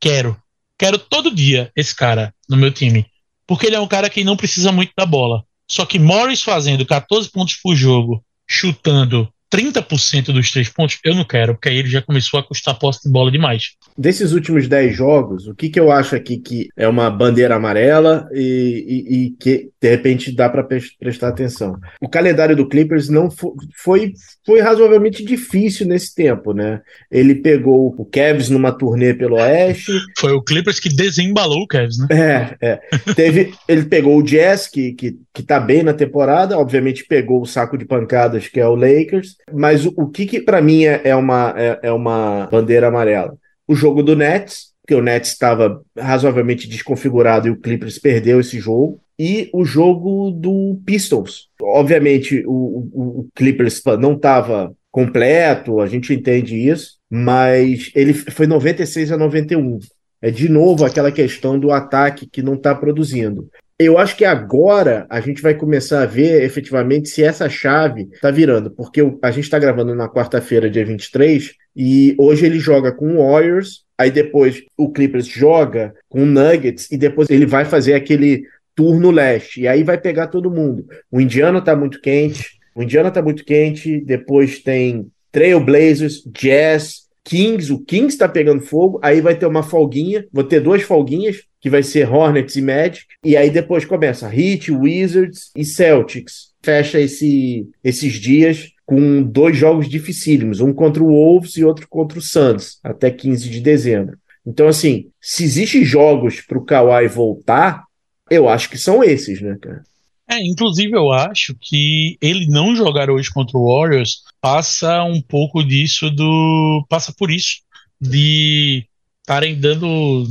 [0.00, 0.36] quero.
[0.78, 3.06] Quero todo dia esse cara no meu time.
[3.46, 5.44] Porque ele é um cara que não precisa muito da bola.
[5.70, 11.24] Só que Morris fazendo 14 pontos por jogo, chutando 30% dos três pontos, eu não
[11.24, 13.72] quero, porque aí ele já começou a custar posse de bola demais.
[13.98, 18.28] Desses últimos 10 jogos, o que, que eu acho aqui que é uma bandeira amarela
[18.32, 20.66] e, e, e que de repente dá para
[20.98, 21.76] prestar atenção?
[22.00, 23.28] O calendário do Clippers não
[23.76, 24.12] foi,
[24.46, 26.80] foi razoavelmente difícil nesse tempo, né?
[27.10, 29.92] Ele pegou o Cavs numa turnê pelo Oeste.
[30.18, 32.06] Foi o Clippers que desembalou o Cavs, né?
[32.10, 32.80] É, é.
[33.14, 37.46] Teve, ele pegou o Jazz, que, que, que tá bem na temporada, obviamente pegou o
[37.46, 41.00] saco de pancadas, que é o Lakers mas o, o que, que para mim é,
[41.04, 43.36] é uma, é, é, uma bandeira amarela?
[43.66, 48.58] O jogo do Nets, que o Nets estava razoavelmente desconfigurado e o Clippers perdeu esse
[48.58, 49.00] jogo.
[49.18, 51.48] E o jogo do Pistols.
[51.60, 58.46] Obviamente, o, o, o Clippers não estava completo, a gente entende isso, mas ele foi
[58.46, 59.78] 96 a 91.
[60.22, 63.48] É de novo aquela questão do ataque que não está produzindo
[63.84, 68.30] eu acho que agora a gente vai começar a ver efetivamente se essa chave está
[68.30, 73.16] virando, porque a gente está gravando na quarta-feira, dia 23, e hoje ele joga com
[73.16, 77.94] o Warriors, aí depois o Clippers joga com o Nuggets, e depois ele vai fazer
[77.94, 80.84] aquele turno leste, e aí vai pegar todo mundo.
[81.10, 87.72] O Indiana está muito quente, o Indiana está muito quente, depois tem Trailblazers, Jazz, Kings,
[87.72, 91.70] o Kings está pegando fogo, aí vai ter uma folguinha, vou ter duas folguinhas, que
[91.70, 96.50] vai ser Hornets e Magic, e aí depois começa Heat, Wizards e Celtics.
[96.62, 102.18] Fecha esse, esses dias com dois jogos dificílimos, um contra o Wolves e outro contra
[102.18, 104.18] o Suns, até 15 de dezembro.
[104.44, 107.84] Então, assim, se existem jogos para o Kawhi voltar,
[108.30, 109.82] eu acho que são esses, né, cara?
[110.28, 115.62] É, inclusive eu acho que ele não jogar hoje contra o Warriors passa um pouco
[115.62, 116.84] disso do.
[116.88, 117.62] passa por isso,
[118.00, 118.84] de
[119.20, 120.24] estarem dando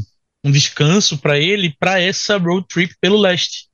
[0.43, 3.67] um descanso para ele para essa road trip pelo leste.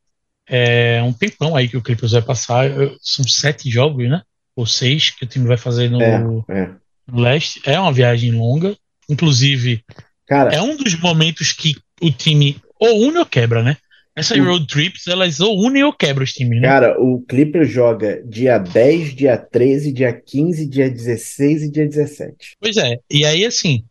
[0.48, 2.70] É um tempão aí que o Clippers vai passar.
[3.02, 4.22] São sete jogos, né?
[4.56, 6.70] Ou seis que o time vai fazer no, é, é.
[7.08, 7.62] no leste.
[7.66, 8.76] É uma viagem longa.
[9.10, 9.84] Inclusive,
[10.26, 13.78] Cara, é um dos momentos que o time ou une ou quebra, né?
[14.16, 14.44] Essas o...
[14.44, 16.68] road trips, elas ou unem ou quebram os times, né?
[16.68, 22.56] Cara, o Clippers joga dia 10, dia 13, dia 15, dia 16 e dia 17.
[22.60, 22.98] Pois é.
[23.12, 23.84] E aí, assim,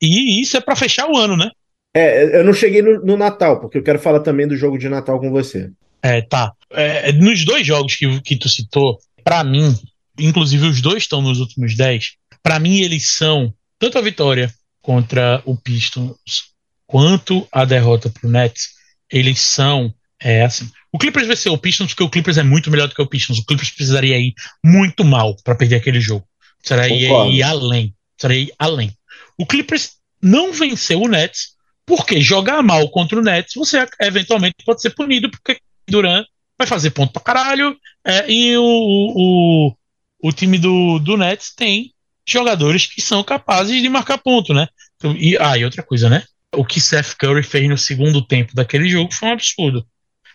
[0.00, 1.50] e isso é para fechar o ano, né?
[1.98, 4.86] É, eu não cheguei no, no, Natal, porque eu quero falar também do jogo de
[4.86, 5.70] Natal com você.
[6.02, 6.52] É, tá.
[6.70, 9.74] É, nos dois jogos que, que tu citou, para mim,
[10.18, 15.40] inclusive os dois estão nos últimos 10, para mim eles são tanto a vitória contra
[15.46, 16.52] o Pistons
[16.86, 18.68] quanto a derrota pro Nets,
[19.10, 20.70] eles são é assim.
[20.92, 23.38] O Clippers ser o Pistons porque o Clippers é muito melhor do que o Pistons.
[23.38, 26.26] O Clippers precisaria ir muito mal para perder aquele jogo.
[26.58, 27.94] Precisaria ir além.
[28.16, 28.92] Precisaria ir além.
[29.38, 31.55] O Clippers não venceu o Nets
[31.86, 36.24] porque jogar mal contra o Nets, você eventualmente pode ser punido, porque Duran
[36.58, 39.74] vai fazer ponto pra caralho, é, e o, o,
[40.22, 41.92] o time do, do Nets tem
[42.26, 44.66] jogadores que são capazes de marcar ponto, né?
[44.96, 46.24] Então, e, ah, e outra coisa, né?
[46.54, 49.86] O que Seth Curry fez no segundo tempo daquele jogo foi um absurdo.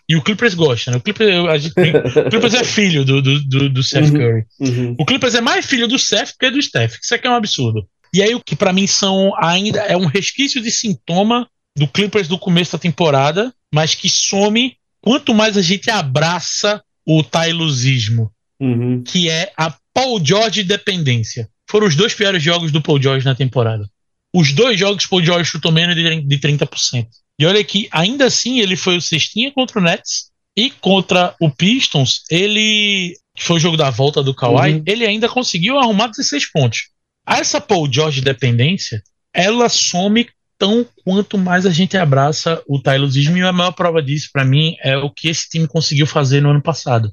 [0.08, 0.98] E o Clippers gosta, né?
[0.98, 4.46] O Clippers, gente, o Clippers é filho do, do, do, do Seth uhum, Curry.
[4.60, 4.96] Uhum.
[5.00, 6.98] O Clippers é mais filho do Seth que do Steph.
[7.02, 7.88] Isso aqui é um absurdo.
[8.14, 11.48] E aí o que para mim são ainda é um resquício de sintoma
[11.78, 17.24] do Clippers do começo da temporada, mas que some quanto mais a gente abraça o
[17.24, 19.02] tailuzismo, Uhum.
[19.04, 21.50] que é a Paul George dependência.
[21.70, 23.88] Foram os dois piores jogos do Paul George na temporada.
[24.36, 27.08] Os dois jogos Paul George chutou menos de de 30%.
[27.40, 31.50] E olha que ainda assim ele foi o cestinha contra o Nets e contra o
[31.50, 34.84] Pistons, ele que foi o jogo da volta do Kawhi, Uhum.
[34.86, 36.90] ele ainda conseguiu arrumar 16 pontos.
[37.28, 39.02] Essa Paul George dependência,
[39.34, 44.30] ela some tão quanto mais a gente abraça o tailuzismo e a maior prova disso
[44.32, 47.12] para mim é o que esse time conseguiu fazer no ano passado.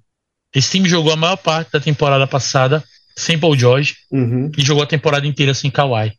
[0.54, 2.84] Esse time jogou a maior parte da temporada passada
[3.16, 4.50] sem Paul George Uhum.
[4.56, 6.12] e jogou a temporada inteira sem Kawhi.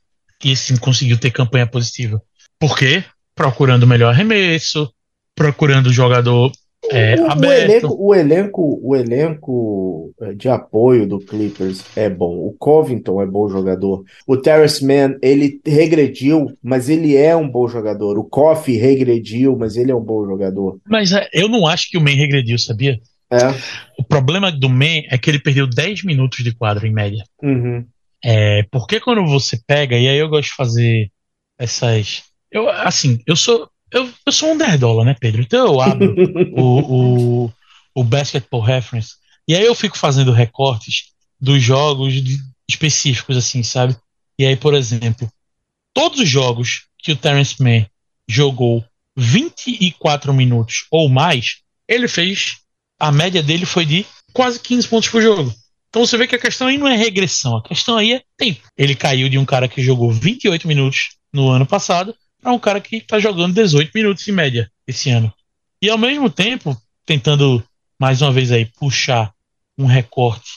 [0.43, 2.21] E esse time conseguiu ter campanha positiva.
[2.59, 3.03] Por quê?
[3.35, 4.91] Procurando o melhor arremesso,
[5.35, 6.51] procurando o jogador
[6.91, 12.37] é, o, o elenco, o elenco, o elenco eh, de apoio do Clippers é bom.
[12.37, 14.03] O Covington é bom jogador.
[14.25, 18.17] O Terrence Mann, ele regrediu, mas ele é um bom jogador.
[18.17, 20.79] O Coffee regrediu, mas ele é um bom jogador.
[20.87, 22.99] Mas é, eu não acho que o Man regrediu, sabia?
[23.31, 23.37] É.
[23.97, 27.23] O problema do Man é que ele perdeu 10 minutos de quadro em média.
[27.43, 27.85] Uhum.
[28.23, 31.11] É, porque quando você pega, e aí eu gosto de fazer
[31.57, 32.23] essas.
[32.51, 33.69] Eu, assim, eu sou.
[33.91, 35.41] Eu, eu sou um nerdola, né, Pedro?
[35.41, 36.13] Então eu abro
[36.55, 37.53] o, o,
[37.95, 39.15] o Basketball Reference
[39.47, 41.05] e aí eu fico fazendo recortes
[41.39, 42.37] dos jogos de-
[42.69, 43.95] específicos, assim, sabe?
[44.37, 45.31] E aí, por exemplo,
[45.93, 47.85] todos os jogos que o Terrence Mann
[48.27, 52.57] jogou 24 minutos ou mais, ele fez.
[52.99, 55.53] A média dele foi de quase 15 pontos por jogo.
[55.89, 58.61] Então você vê que a questão aí não é regressão, a questão aí é tempo.
[58.77, 62.79] Ele caiu de um cara que jogou 28 minutos no ano passado para um cara
[62.79, 65.33] que está jogando 18 minutos em média esse ano.
[65.81, 66.75] E ao mesmo tempo,
[67.05, 67.63] tentando
[67.99, 69.33] mais uma vez aí puxar
[69.77, 70.49] um recorte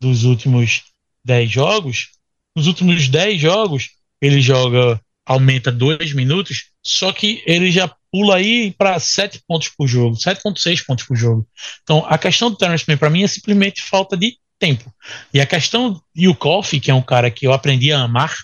[0.00, 0.82] dos últimos
[1.24, 2.10] 10 jogos,
[2.54, 8.72] nos últimos 10 jogos ele joga, aumenta 2 minutos, só que ele já pula aí
[8.72, 11.46] para 7 pontos por jogo, 7.6 pontos por jogo.
[11.82, 14.92] Então a questão do Terrence Mann para mim é simplesmente falta de tempo.
[15.32, 18.34] E a questão e o Coffee, que é um cara que eu aprendi a amar,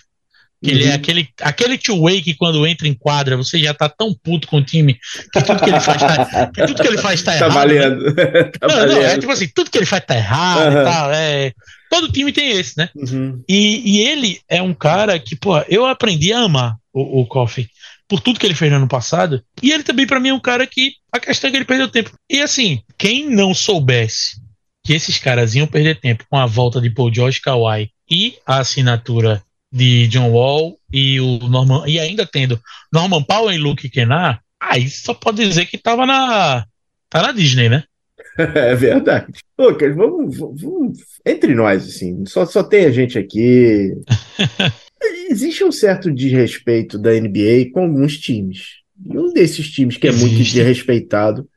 [0.63, 0.93] que ele é Uhum.
[0.95, 4.63] aquele, aquele two-way que quando entra em quadra você já tá tão puto com o
[4.63, 4.97] time
[5.33, 7.67] que tudo que ele faz tá, que tudo que ele faz tá, Tá errado.
[7.69, 7.79] né?
[7.79, 8.15] valendo.
[8.59, 9.19] tá Não, não, é valendo.
[9.19, 10.83] tipo assim, tudo que ele faz tá errado e Aham.
[10.83, 11.11] tal.
[11.13, 11.51] É,
[11.89, 12.89] todo time tem esse, né?
[12.95, 13.43] Uhum.
[13.47, 17.67] E, e ele é um cara que, pô, eu aprendi a amar o, o Coffee
[18.07, 19.43] por tudo que ele fez no ano passado.
[19.63, 21.87] E ele também, pra mim, é um cara que a questão é que ele perdeu
[21.87, 22.11] tempo.
[22.29, 24.37] E assim, quem não soubesse
[24.85, 28.59] que esses caras iam perder tempo com a volta de Paul George Kawhi e a
[28.59, 29.41] assinatura
[29.75, 32.57] de John Wall e o Norman e ainda tendo
[32.93, 36.65] Norman Powell e Luke Kennard, aí só pode dizer que tava na
[37.09, 37.83] tá na Disney, né?
[38.37, 39.31] É verdade.
[39.57, 43.91] Cara, vamos, vamos- Entre nós, assim, só, só tem a gente aqui.
[45.29, 48.81] Existe um certo desrespeito da NBA com alguns times.
[49.05, 50.53] E um desses times que é muito Existe.
[50.53, 51.47] desrespeitado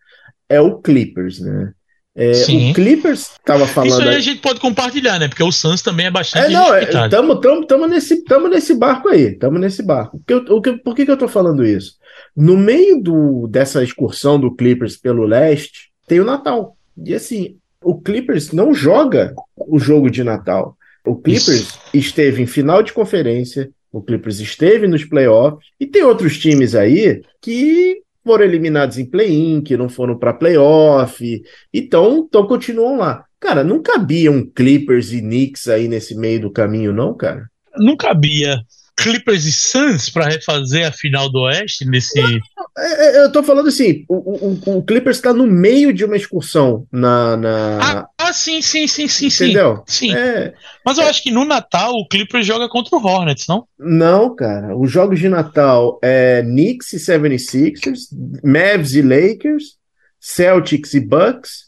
[0.48, 1.72] é o Clippers, né?
[2.20, 4.08] É, o Clippers estava Isso falando.
[4.08, 5.28] aí a gente pode compartilhar, né?
[5.28, 9.08] Porque o Suns também é bastante É, não, estamos tamo, tamo nesse, tamo nesse barco
[9.08, 10.18] aí, estamos nesse barco.
[10.18, 11.92] Porque eu- o que- por que, que eu estou falando isso?
[12.36, 16.76] No meio do, dessa excursão do Clippers pelo leste, tem o Natal.
[17.06, 20.76] E assim, o Clippers não joga o jogo de Natal.
[21.06, 26.36] O Clippers esteve em final de conferência, o Clippers esteve nos playoffs, e tem outros
[26.36, 32.98] times aí que foram eliminados em play-in, que não foram para playoff, então, então continuam
[32.98, 33.24] lá.
[33.40, 37.48] Cara, não cabia um Clippers e Knicks aí nesse meio do caminho, não, cara?
[37.78, 38.60] Não cabia
[39.00, 42.18] Clippers e Suns pra refazer a final do Oeste nesse.
[42.20, 46.16] É, é, eu tô falando assim, o, o, o Clippers está no meio de uma
[46.16, 47.36] excursão na.
[47.36, 49.44] na- Ah, ah, sim, sim, sim, sim, sim.
[49.44, 49.84] entendeu?
[49.86, 50.12] Sim.
[50.14, 50.52] É,
[50.84, 53.64] Mas eu acho que no Natal o Clippers joga contra o Hornets, não?
[53.78, 54.76] não, cara.
[54.76, 58.00] Os jogos de Natal é Knicks e 76ers,
[58.42, 59.76] Mavs e Lakers,
[60.20, 61.67] Celtics e Bucks,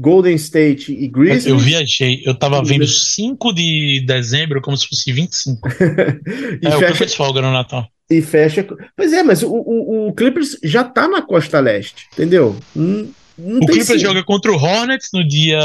[0.00, 1.46] Golden State e Grizzlies.
[1.46, 3.12] Eu viajei, eu tava vendo Grizzlies.
[3.14, 5.68] 5 de dezembro como se fosse 25.
[6.62, 7.86] e, É, o fecha, Clippers folga no Natal.
[8.10, 8.66] e fecha.
[8.96, 12.56] Pois é, mas o, o, o Clippers já tá na costa leste, entendeu?
[12.74, 13.08] Não,
[13.38, 15.60] não O Clippers sim- joga contra o Hornets no dia.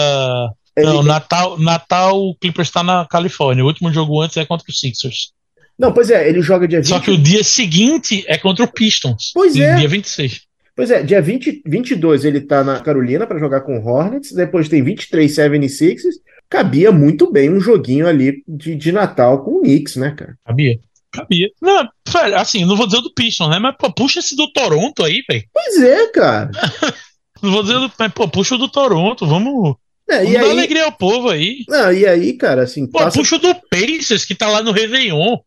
[0.76, 3.63] Ele- Não, Natal, Natal o Clippers tá na Califórnia.
[3.63, 5.32] O último jogo antes é contra o Sixers.
[5.80, 6.88] Não, pois é, ele joga dia 20.
[6.88, 9.32] Só que o dia seguinte é contra o Pistons.
[9.34, 9.76] Pois é.
[9.76, 10.41] Dia 26.
[10.76, 14.68] Pois é, dia 20, 22 ele tá na Carolina para jogar com o Hornets, depois
[14.68, 16.16] tem 23 76ers.
[16.50, 20.38] Cabia muito bem um joguinho ali de, de Natal com o Knicks, né, cara?
[20.46, 20.78] Cabia?
[21.12, 21.50] Cabia.
[21.62, 23.58] Não, velho, assim, não vou dizer o do Pistons, né?
[23.58, 25.44] Mas, pô, puxa esse do Toronto aí, velho.
[25.54, 26.52] Pois é, cara.
[27.42, 27.92] Não vou dizer do.
[28.00, 29.26] Mas, pô, puxa o do Toronto.
[29.28, 29.76] Vamos,
[30.10, 31.64] É, vamos dar aí, alegria ao povo aí.
[31.68, 34.72] não, e aí, cara, assim, Pô, passa- puxa o do Pacers, que tá lá no
[34.72, 35.38] Réveillon.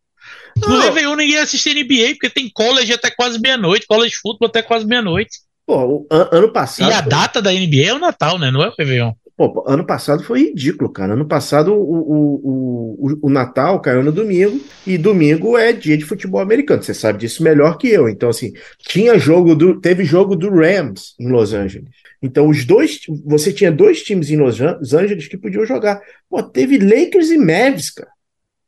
[0.57, 4.85] No Réveillon ninguém assiste NBA, porque tem college até quase meia-noite, college football até quase
[4.85, 5.39] meia-noite.
[5.65, 6.89] Pô, an ano passado.
[6.89, 8.49] E a data da NBA é o Natal, né?
[8.49, 9.13] Não é o Réveillon.
[9.39, 11.13] Pô, ano passado foi ridículo, cara.
[11.13, 16.03] Ano passado o, o, o, o, Natal caiu no domingo e domingo é dia de
[16.03, 16.83] futebol americano.
[16.83, 18.09] Você sabe disso melhor que eu.
[18.09, 19.79] Então, assim, tinha jogo do.
[19.79, 21.87] Teve jogo do Rams em Los Angeles.
[22.21, 22.99] Então, os dois.
[23.27, 26.01] Você tinha dois times em Los Angeles que podiam jogar.
[26.29, 28.11] Pô, teve Lakers e Mavs, cara.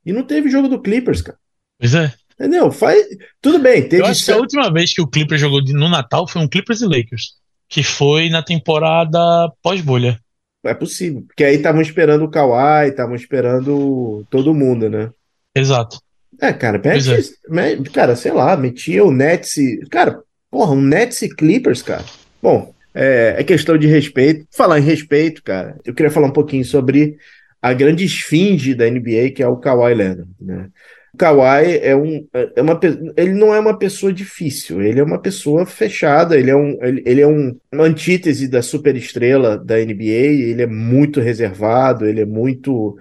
[0.06, 1.38] E não teve jogo do Clippers, cara.
[1.82, 2.14] Pois é.
[2.36, 2.72] Entendeu?
[2.72, 3.08] Faz...
[3.42, 3.82] Tudo bem.
[3.90, 6.48] Teve eu acho que a última vez que o Clippers jogou no Natal foi um
[6.48, 7.34] Clippers e Lakers.
[7.68, 9.20] Que foi na temporada
[9.64, 10.20] pós-bolha.
[10.64, 11.24] É possível.
[11.28, 15.10] Porque aí estavam esperando o Kawhi, estavam esperando todo mundo, né?
[15.56, 16.00] Exato.
[16.40, 17.92] É, cara, mete, é.
[17.92, 19.56] cara, sei lá, metia o Nets.
[19.90, 22.06] Cara, porra, um Nets e Clippers, cara.
[22.42, 24.46] Bom, é, é, questão de respeito.
[24.52, 27.18] Falar em respeito, cara, eu queria falar um pouquinho sobre
[27.62, 30.70] a grande esfinge da NBA, que é o Kawhi Leonard, né?
[31.14, 32.80] O Kawhi é, um, é uma,
[33.18, 37.04] ele não é uma pessoa difícil, ele é uma pessoa fechada, ele é, um, ele,
[37.06, 42.26] ele é um, uma antítese da superestrela da NBA, ele é muito reservado, ele é
[42.26, 42.98] muito.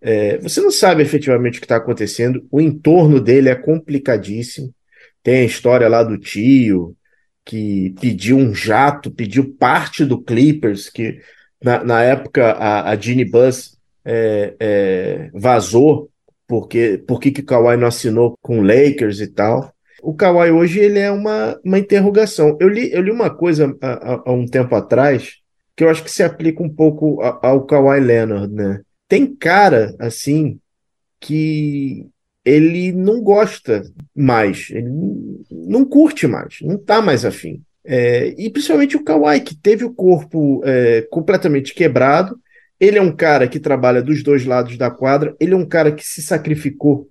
[0.00, 4.72] É, você não sabe efetivamente o que está acontecendo, o entorno dele é complicadíssimo.
[5.22, 6.96] Tem a história lá do tio,
[7.44, 11.20] que pediu um jato, pediu parte do Clippers, que
[11.62, 16.08] na, na época a, a Ginny Buzz é, é, vazou
[16.48, 19.72] porque por que o Kawhi não assinou com o Lakers e tal.
[20.02, 22.56] O Kawhi hoje ele é uma, uma interrogação.
[22.58, 25.36] Eu li, eu li uma coisa há, um tempo atrás
[25.76, 28.80] que eu acho que se aplica um pouco ao Kawhi Leonard, né?
[29.06, 30.58] Tem cara assim
[31.20, 32.06] que
[32.44, 33.82] ele não gosta
[34.14, 34.90] mais, ele
[35.50, 37.62] não curte mais, não está mais afim.
[37.84, 42.38] É, e principalmente o Kawhi, que teve o corpo é, completamente quebrado,
[42.80, 45.90] ele é um cara que trabalha dos dois lados da quadra, ele é um cara
[45.92, 47.08] que se sacrificou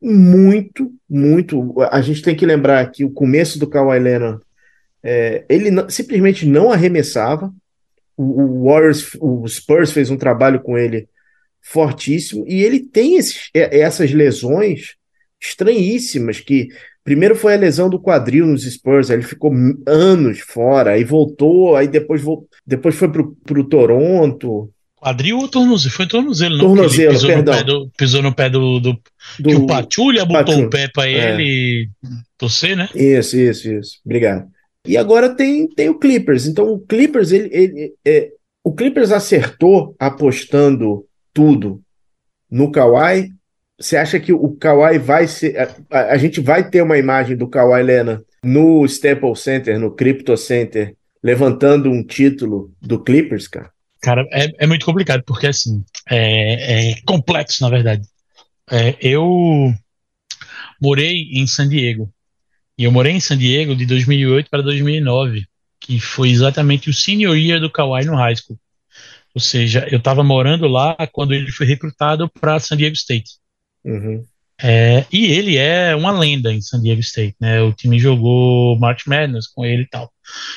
[0.00, 1.74] muito, muito.
[1.90, 4.40] A gente tem que lembrar que o começo do Kawhi Leonard,
[5.02, 7.52] é, ele não, simplesmente não arremessava.
[8.16, 11.08] O, o, Warriors, o Spurs fez um trabalho com ele
[11.60, 14.96] fortíssimo e ele tem esses, essas lesões
[15.40, 16.68] estranhíssimas que
[17.04, 19.52] primeiro foi a lesão do quadril nos Spurs, ele ficou
[19.86, 22.22] anos fora, aí voltou, aí depois,
[22.66, 25.94] depois foi para o Toronto, Quadril ou tornozelo?
[25.94, 26.64] Foi tornozelo, não?
[26.66, 27.56] Tornozelo, pisou perdão.
[27.56, 28.80] No do, pisou no pé do.
[28.80, 28.92] do,
[29.38, 31.34] do que o Patulha botou o pé para é.
[31.34, 31.88] ele
[32.36, 32.88] torcer, né?
[32.94, 34.00] Isso, isso, isso.
[34.04, 34.48] Obrigado.
[34.86, 36.46] E agora tem, tem o Clippers.
[36.46, 38.30] Então o Clippers, ele, ele é,
[38.64, 41.80] o Clippers acertou apostando tudo
[42.50, 43.30] no Kawhi.
[43.78, 45.56] Você acha que o Kawhi vai ser.
[45.90, 50.36] A, a gente vai ter uma imagem do Kawhi Lena no Staples Center, no Crypto
[50.36, 53.70] Center, levantando um título do Clippers, cara?
[54.00, 58.06] Cara, é, é muito complicado, porque assim, é, é complexo, na verdade.
[58.70, 59.74] É, eu
[60.80, 62.12] morei em San Diego.
[62.76, 65.46] E eu morei em San Diego de 2008 para 2009,
[65.80, 68.58] que foi exatamente o senior year do Kawhi no high school.
[69.34, 73.32] Ou seja, eu estava morando lá quando ele foi recrutado para San Diego State.
[73.84, 74.24] Uhum.
[74.60, 77.62] É, e ele é uma lenda em San Diego State, né?
[77.62, 80.12] O time jogou March Madness com ele e tal.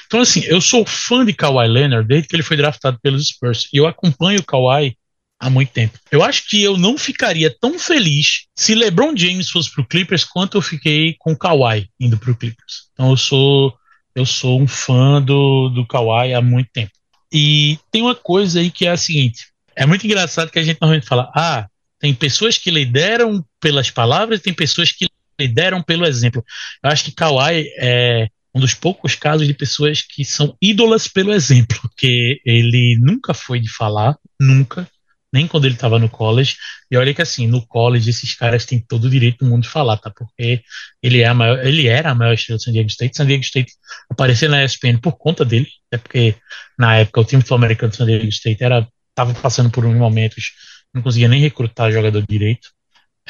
[0.08, 3.68] Então, assim, eu sou fã de Kawhi Leonard desde que ele foi draftado pelos Spurs.
[3.72, 4.98] E eu acompanho o Kawhi
[5.40, 6.00] há muito tempo.
[6.12, 10.58] Eu acho que eu não ficaria tão feliz se LeBron James fosse pro Clippers quanto
[10.58, 12.90] eu fiquei com o Kawhi indo pro Clippers.
[12.94, 13.74] Então, eu sou
[14.14, 16.92] eu sou um fã do, do Kawhi há muito tempo.
[17.32, 20.80] E tem uma coisa aí que é a seguinte: é muito engraçado que a gente
[20.82, 21.68] normalmente fala, ah,
[22.02, 25.06] tem pessoas que lideram pelas palavras e tem pessoas que
[25.40, 26.44] lideram pelo exemplo.
[26.84, 31.32] Eu acho que Kawhi é um dos poucos casos de pessoas que são ídolas pelo
[31.32, 34.90] exemplo, porque ele nunca foi de falar, nunca,
[35.32, 36.58] nem quando ele estava no college.
[36.90, 39.70] E olha que assim, no college esses caras têm todo o direito do mundo de
[39.70, 40.10] falar, tá?
[40.10, 40.64] Porque
[41.02, 43.16] ele, é maior, ele era a maior estrela do San Diego State.
[43.16, 43.74] San Diego State
[44.10, 46.36] apareceu na ESPN por conta dele, até porque
[46.78, 50.52] na época o time sul-americano do San Diego State era estava passando por uns momentos
[50.94, 52.70] não conseguia nem recrutar jogador direito.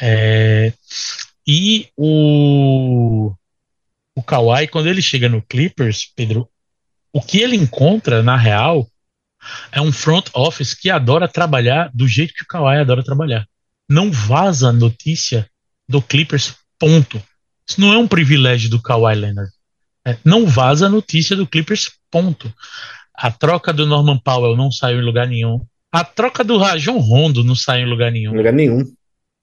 [0.00, 0.72] É,
[1.46, 3.32] e o,
[4.14, 6.48] o Kawhi, quando ele chega no Clippers, Pedro,
[7.12, 8.88] o que ele encontra, na real,
[9.70, 13.46] é um front office que adora trabalhar do jeito que o Kawhi adora trabalhar.
[13.88, 15.48] Não vaza notícia
[15.88, 17.22] do Clippers, ponto.
[17.68, 19.52] Isso não é um privilégio do Kawhi Leonard.
[20.04, 22.52] É, não vaza notícia do Clippers, ponto.
[23.14, 25.64] A troca do Norman Powell não saiu em lugar nenhum.
[25.92, 28.32] A troca do Rajon Rondo não sai em lugar nenhum.
[28.32, 28.82] Em lugar nenhum.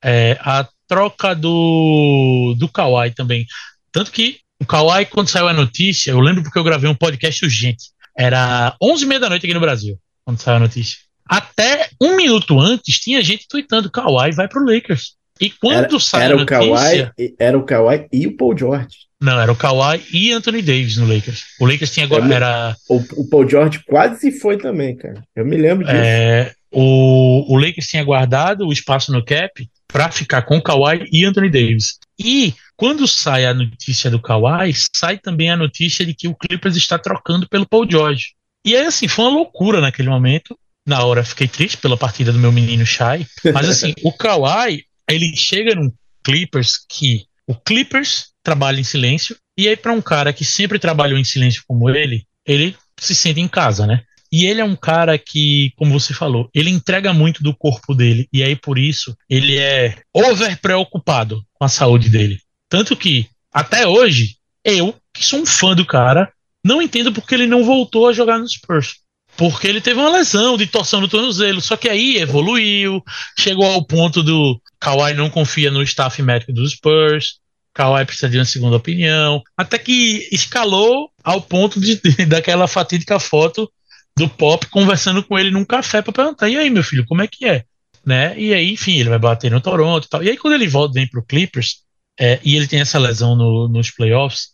[0.04, 3.45] É, a troca do, do Kawhi também.
[3.91, 7.45] Tanto que o Kawhi, quando saiu a notícia, eu lembro porque eu gravei um podcast
[7.45, 7.86] urgente.
[8.18, 10.97] Era 11h30 da noite aqui no Brasil, quando saiu a notícia.
[11.26, 15.16] Até um minuto antes, tinha gente tweetando: Kawhi vai pro Lakers.
[15.39, 17.14] E quando Era, sai era a o notícia...
[17.16, 19.09] Kawhi, era o Kawhi e o Paul George.
[19.22, 21.44] Não, era o Kawhi e Anthony Davis no Lakers.
[21.60, 22.34] O Lakers tinha agora...
[22.34, 25.22] Era, O, o Paul George quase foi também, cara.
[25.36, 25.98] Eu me lembro disso.
[25.98, 31.06] é, o, o Lakers tinha guardado o espaço no cap para ficar com o Kawhi
[31.12, 31.98] e Anthony Davis.
[32.18, 36.78] E quando sai a notícia do Kawhi, sai também a notícia de que o Clippers
[36.78, 38.34] está trocando pelo Paul George.
[38.66, 40.58] E aí, assim, foi uma loucura naquele momento.
[40.88, 43.26] Na hora fiquei triste pela partida do meu menino Shai.
[43.54, 45.92] Mas, assim, o Kawhi, ele chega num
[46.24, 49.36] Clippers que o Clippers trabalha em silêncio.
[49.56, 53.39] E aí, para um cara que sempre trabalhou em silêncio como ele, ele se sente
[53.39, 54.02] em casa, né?
[54.32, 58.28] E ele é um cara que, como você falou, ele entrega muito do corpo dele.
[58.34, 62.39] E aí, por isso, ele é over preocupado com a saúde dele.
[62.68, 66.32] Tanto que, até hoje, eu, que sou um fã do cara,
[66.64, 68.95] não entendo porque ele não voltou a jogar no Spurs.
[69.38, 71.62] Porque ele teve uma lesão de torção no tornozelo.
[71.62, 73.02] Só que aí evoluiu,
[73.38, 77.39] chegou ao ponto do Kawhi não confia no staff médico dos Spurs.
[77.80, 79.42] Kawhi precisa de uma segunda opinião.
[79.56, 83.72] Até que escalou ao ponto de, de- daquela fatídica foto
[84.18, 87.28] do Pop conversando com ele num café para perguntar: e aí, meu filho, como é
[87.28, 87.64] que é?
[88.06, 88.38] Né?
[88.38, 90.22] E aí, enfim, ele vai bater no Toronto e tal.
[90.24, 91.78] E aí, quando ele volta vem pro Clippers,
[92.20, 94.50] é, e ele tem essa lesão no- nos playoffs,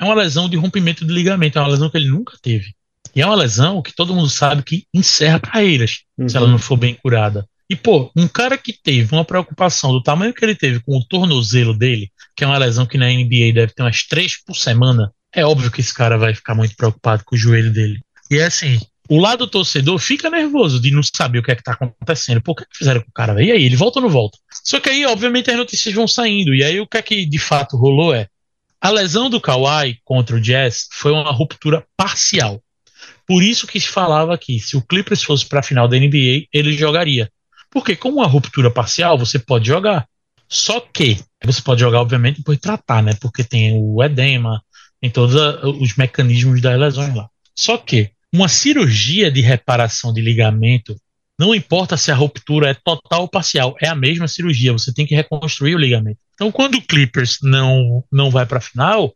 [0.00, 2.72] é uma lesão de rompimento de ligamento, é uma lesão que ele nunca teve.
[3.16, 6.52] E é uma lesão que todo mundo sabe que encerra carreiras, se ela Uhum.
[6.52, 7.44] não for bem curada.
[7.70, 11.04] E, pô, um cara que teve uma preocupação do tamanho que ele teve com o
[11.04, 15.12] tornozelo dele, que é uma lesão que na NBA deve ter umas três por semana,
[15.34, 18.00] é óbvio que esse cara vai ficar muito preocupado com o joelho dele.
[18.30, 21.62] E é assim, o lado torcedor fica nervoso de não saber o que é que
[21.62, 22.42] tá acontecendo.
[22.46, 23.42] O que fizeram com o cara?
[23.42, 24.38] E aí, ele volta ou não volta?
[24.64, 26.54] Só que aí, obviamente, as notícias vão saindo.
[26.54, 28.28] E aí, o que é que de fato rolou é
[28.80, 32.62] a lesão do Kawhi contra o Jazz foi uma ruptura parcial.
[33.26, 36.46] Por isso que se falava que se o Clippers fosse para a final da NBA,
[36.52, 37.30] ele jogaria.
[37.70, 40.06] Porque com uma ruptura parcial, você pode jogar.
[40.48, 43.14] Só que você pode jogar, obviamente, depois de tratar, né?
[43.20, 44.62] Porque tem o edema,
[45.00, 47.28] tem todos a- os mecanismos das lesões lá.
[47.54, 50.96] Só que uma cirurgia de reparação de ligamento,
[51.38, 55.06] não importa se a ruptura é total ou parcial, é a mesma cirurgia, você tem
[55.06, 56.18] que reconstruir o ligamento.
[56.34, 59.14] Então, quando o Clippers não, não vai para a final,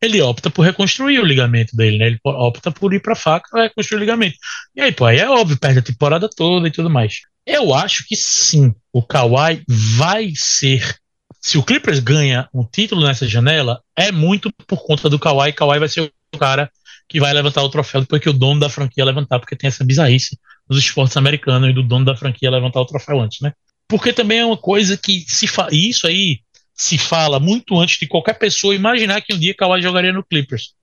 [0.00, 2.06] ele opta por reconstruir o ligamento dele, né?
[2.06, 4.36] Ele opta por ir pra faca e reconstruir o ligamento.
[4.74, 7.20] E aí, pô, aí é óbvio, perde a temporada toda e tudo mais.
[7.44, 10.96] Eu acho que sim, o Kawhi vai ser.
[11.40, 15.52] Se o Clippers ganha um título nessa janela, é muito por conta do Kawhi.
[15.52, 16.70] Kawhi vai ser o cara
[17.08, 19.84] que vai levantar o troféu depois que o dono da franquia levantar, porque tem essa
[19.84, 20.38] bizarrice
[20.68, 23.52] nos esportes americanos e do dono da franquia levantar o troféu antes, né?
[23.88, 25.68] Porque também é uma coisa que se fa...
[25.72, 26.40] isso aí
[26.78, 30.74] se fala muito antes de qualquer pessoa imaginar que um dia Kawhi jogaria no Clippers.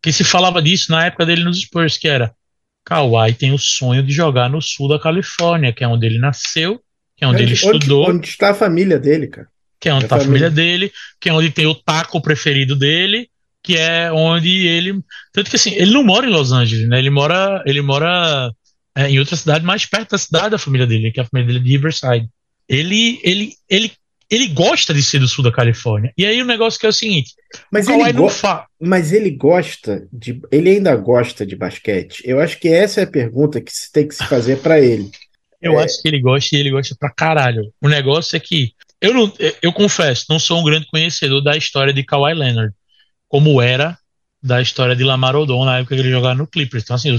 [0.00, 2.32] Que se falava disso na época dele nos Spurs, que era
[2.84, 6.80] Kawhi tem o sonho de jogar no sul da Califórnia, que é onde ele nasceu,
[7.16, 9.48] que é onde ele estudou, Onde, onde está a família dele, cara?
[9.80, 10.48] que é onde está a família.
[10.48, 13.28] família dele, que é onde tem o taco preferido dele,
[13.62, 15.00] que é onde ele.
[15.32, 16.98] Tanto que assim, ele não mora em Los Angeles, né?
[16.98, 18.52] Ele mora, ele mora
[18.94, 21.52] é, em outra cidade mais perto da cidade da família dele, que é a família
[21.52, 22.28] dele de Riverside.
[22.68, 23.92] Ele, ele, ele,
[24.30, 26.12] ele gosta de ser do sul da Califórnia.
[26.16, 27.32] E aí o negócio que é o seguinte:
[27.70, 28.66] Mas o ele, go- fa...
[28.80, 30.40] mas ele gosta de.
[30.52, 32.22] Ele ainda gosta de basquete.
[32.24, 35.10] Eu acho que essa é a pergunta que se tem que se fazer para ele.
[35.60, 35.84] Eu É.
[35.84, 37.72] acho que ele gosta e ele gosta pra caralho.
[37.82, 41.92] O negócio é que eu não, eu confesso, não sou um grande conhecedor da história
[41.92, 42.72] de Kawhi Leonard,
[43.28, 43.98] como era
[44.42, 46.82] da história de Lamar Odom na época que ele jogava no Clippers.
[46.84, 47.18] Então, assim, eu,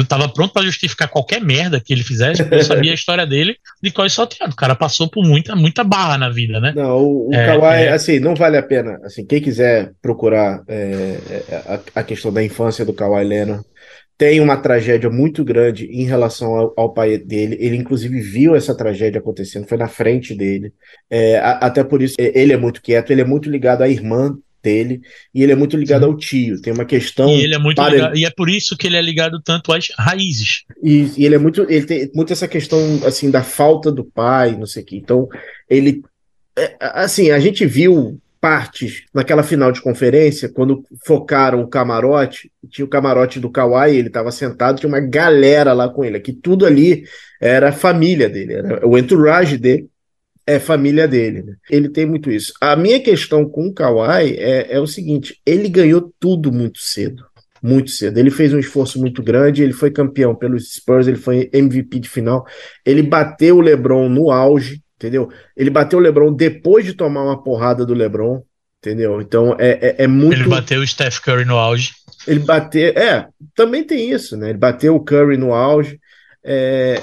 [0.00, 3.26] eu tava pronto pra justificar qualquer merda que ele fizesse, porque eu sabia a história
[3.26, 4.52] dele de qual salteado.
[4.52, 6.72] O cara passou por muita, muita barra na vida, né?
[6.74, 7.92] Não, o, o É, Kawhi, é.
[7.92, 8.98] assim, não vale a pena.
[9.04, 11.18] Assim, quem quiser procurar é,
[11.48, 11.56] é,
[11.94, 13.64] a, a questão da infância do Kawhi Leonard,
[14.16, 17.56] tem uma tragédia muito grande em relação ao, ao pai dele.
[17.58, 20.72] Ele, inclusive, viu essa tragédia acontecendo, foi na frente dele.
[21.08, 23.88] É, a- até por isso, é, ele é muito quieto, ele é muito ligado à
[23.88, 25.00] irmã dele
[25.34, 26.06] e ele é muito ligado Sim.
[26.06, 26.60] ao tio.
[26.60, 27.30] Tem uma questão.
[27.30, 29.72] E ele é muito para- ligado, e é por isso que ele é ligado tanto
[29.72, 30.64] às raízes.
[30.82, 34.56] E, e ele é muito, ele tem muito essa questão assim da falta do pai,
[34.56, 34.96] não sei o quê.
[34.96, 35.28] Então,
[35.68, 36.02] ele
[36.56, 42.86] é, assim, a gente viu partes naquela final de conferência quando focaram o camarote, tinha
[42.86, 46.64] o camarote do Kawhi, ele estava sentado, tinha uma galera lá com ele, que tudo
[46.64, 47.04] ali
[47.38, 49.89] era a família dele, era o entourage dele
[50.54, 51.42] é família dele.
[51.42, 51.54] né?
[51.70, 52.52] Ele tem muito isso.
[52.60, 57.24] A minha questão com o Kawhi é, é o seguinte: ele ganhou tudo muito cedo.
[57.62, 58.18] Muito cedo.
[58.18, 62.08] Ele fez um esforço muito grande, ele foi campeão pelos Spurs, ele foi MVP de
[62.08, 62.46] final.
[62.86, 65.28] Ele bateu o LeBron no auge, entendeu?
[65.54, 68.42] Ele bateu o LeBron depois de tomar uma porrada do LeBron,
[68.78, 69.20] entendeu?
[69.20, 70.40] Então é, é, é muito.
[70.40, 71.92] Ele bateu o Steph Curry no auge.
[72.26, 72.88] Ele bateu.
[72.88, 74.50] É, também tem isso, né?
[74.50, 76.00] Ele bateu o Curry no auge.
[76.42, 77.00] É,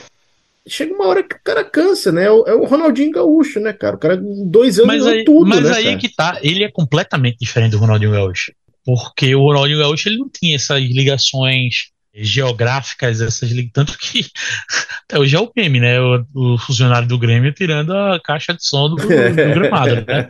[0.67, 2.25] chega uma hora que o cara cansa, né?
[2.25, 3.95] É o, é o Ronaldinho Gaúcho, né, cara?
[3.95, 5.97] O cara, dois anos, mas aí, tudo, Mas né, aí cara?
[5.97, 8.51] que tá, ele é completamente diferente do Ronaldinho Gaúcho.
[8.85, 14.25] Porque o Ronaldinho Gaúcho ele não tinha essas ligações geográficas, essas tanto que
[15.05, 15.99] até hoje é o meme, né?
[15.99, 20.27] O, o, funcionário do Grêmio tirando a caixa de som do, do gramado, né?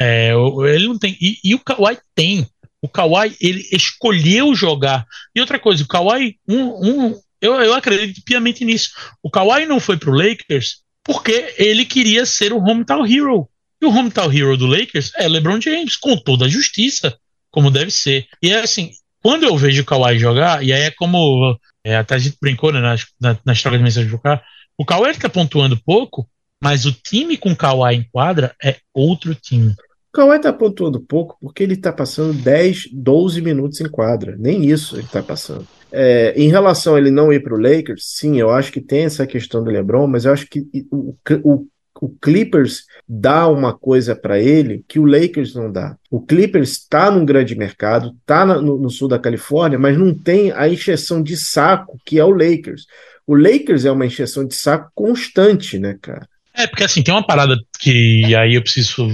[0.00, 0.32] É,
[0.74, 1.16] ele não tem.
[1.20, 2.46] E, e o Kawhi tem.
[2.80, 5.06] O Kawhi, ele escolheu jogar.
[5.34, 8.90] E outra coisa, o Kawhi, um, um, eu, eu acredito piamente nisso.
[9.20, 13.48] O Kawhi não foi pro Lakers porque ele queria ser o hometown hero.
[13.82, 17.18] E o hometown hero do Lakers é LeBron James, com toda a justiça,
[17.50, 18.28] como deve ser.
[18.40, 22.14] E é assim, quando eu vejo o Kawhi jogar, e aí é como é, até
[22.14, 22.80] a gente brincou né,
[23.20, 24.40] na, nas trocas de mensagem de jogar,
[24.78, 26.28] o Kawhi está pontuando pouco,
[26.62, 29.70] mas o time com o Kawhi em quadra é outro time.
[29.70, 34.36] O Kawhi tá pontuando pouco porque ele tá passando 10, 12 minutos em quadra.
[34.38, 35.66] Nem isso ele tá passando.
[35.92, 39.04] É, em relação a ele não ir para o Lakers, sim, eu acho que tem
[39.04, 41.14] essa questão do LeBron, mas eu acho que o,
[41.44, 41.66] o,
[42.00, 45.96] o Clippers dá uma coisa para ele que o Lakers não dá.
[46.10, 50.50] O Clippers está num grande mercado, está no, no, sul da Califórnia, mas não tem
[50.50, 52.86] a encheção de saco que é o Lakers.
[53.24, 56.26] O Lakers é uma encheção de saco constante, né, cara?
[56.54, 59.08] É, porque assim, tem uma parada que aí eu preciso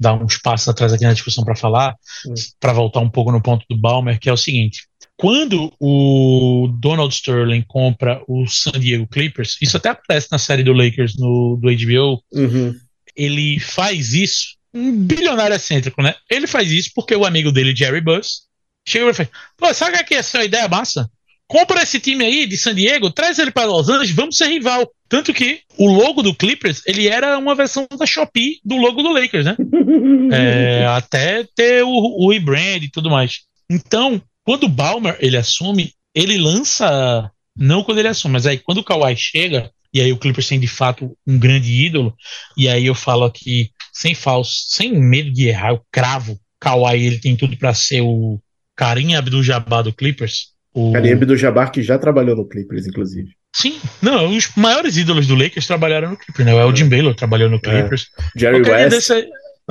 [0.00, 1.94] dar uns passos atrás aqui na discussão para falar,
[2.26, 2.34] hum.
[2.58, 4.87] para voltar um pouco no ponto do Balmer, que é o seguinte:
[5.18, 10.72] quando o Donald Sterling compra o San Diego Clippers, isso até aparece na série do
[10.72, 12.72] Lakers no, do HBO, uhum.
[13.16, 16.14] ele faz isso, um bilionário excêntrico, né?
[16.30, 18.42] Ele faz isso porque o amigo dele, Jerry Buss,
[18.86, 21.10] chegou e fala: Pô, sabe que essa é ideia massa?
[21.48, 24.88] Compra esse time aí de San Diego, traz ele para Los Angeles, vamos ser rival.
[25.08, 29.10] Tanto que o logo do Clippers, ele era uma versão da Shopee do logo do
[29.10, 29.56] Lakers, né?
[30.30, 33.40] é, até ter o, o e-brand e tudo mais.
[33.68, 37.30] Então, quando o Balmer ele assume, ele lança.
[37.54, 40.58] Não quando ele assume, mas aí quando o Kawhi chega, e aí o Clippers tem
[40.58, 42.14] de fato um grande ídolo,
[42.56, 46.40] e aí eu falo aqui, sem falso, sem medo de errar, eu cravo.
[46.58, 48.40] Kawhi ele tem tudo para ser o
[48.74, 50.54] Karim Abdul-Jabbar do Clippers.
[50.72, 50.92] O...
[50.92, 53.28] Karim Abdul-Jabbar que já trabalhou no Clippers, inclusive.
[53.54, 56.54] Sim, não, os maiores ídolos do Lakers trabalharam no Clippers, né?
[56.54, 56.88] O Elgin é.
[56.88, 58.06] Baylor trabalhou no Clippers.
[58.18, 58.40] É.
[58.40, 58.88] Jerry West.
[58.88, 59.28] Desse...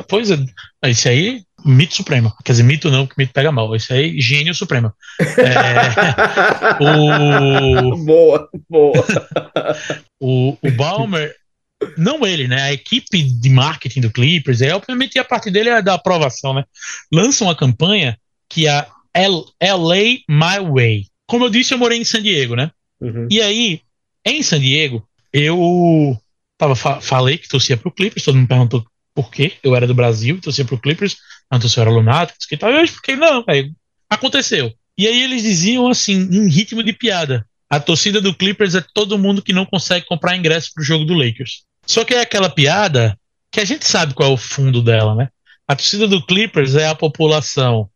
[0.08, 0.38] Pois é,
[0.84, 2.34] esse aí mito supremo.
[2.44, 3.76] Quer dizer, mito não, que mito pega mal.
[3.76, 4.92] Isso aí, gênio supremo.
[5.20, 7.98] É, o...
[8.06, 9.06] Boa, boa.
[10.20, 11.34] o, o Balmer,
[11.98, 12.62] não ele, né?
[12.64, 16.64] A equipe de marketing do Clippers, é, obviamente a parte dele é da aprovação, né?
[17.12, 18.18] Lança uma campanha
[18.50, 21.08] que é L LA My Way.
[21.28, 22.72] Como eu disse, eu morei em San Diego, né?
[23.02, 23.28] Uhum.
[23.30, 23.82] E aí,
[24.26, 26.18] em San Diego, eu
[26.58, 28.86] tava, falei que torcia pro Clippers, todo mundo perguntou
[29.18, 29.54] por quê.
[29.64, 31.18] Eu era do Brasil, torcia pro Clippers.
[31.52, 32.70] Antes eu era lunático, que tal.
[32.70, 33.74] Eu fiquei, não, velho,
[34.08, 34.72] aconteceu.
[34.96, 39.18] E aí eles diziam assim, em ritmo de piada: a torcida do Clippers é todo
[39.18, 41.64] mundo que não consegue comprar ingresso pro jogo do Lakers.
[41.84, 43.18] Só que é aquela piada
[43.52, 45.30] que a gente sabe qual é o fundo dela, né?
[45.68, 47.90] A torcida do Clippers é a população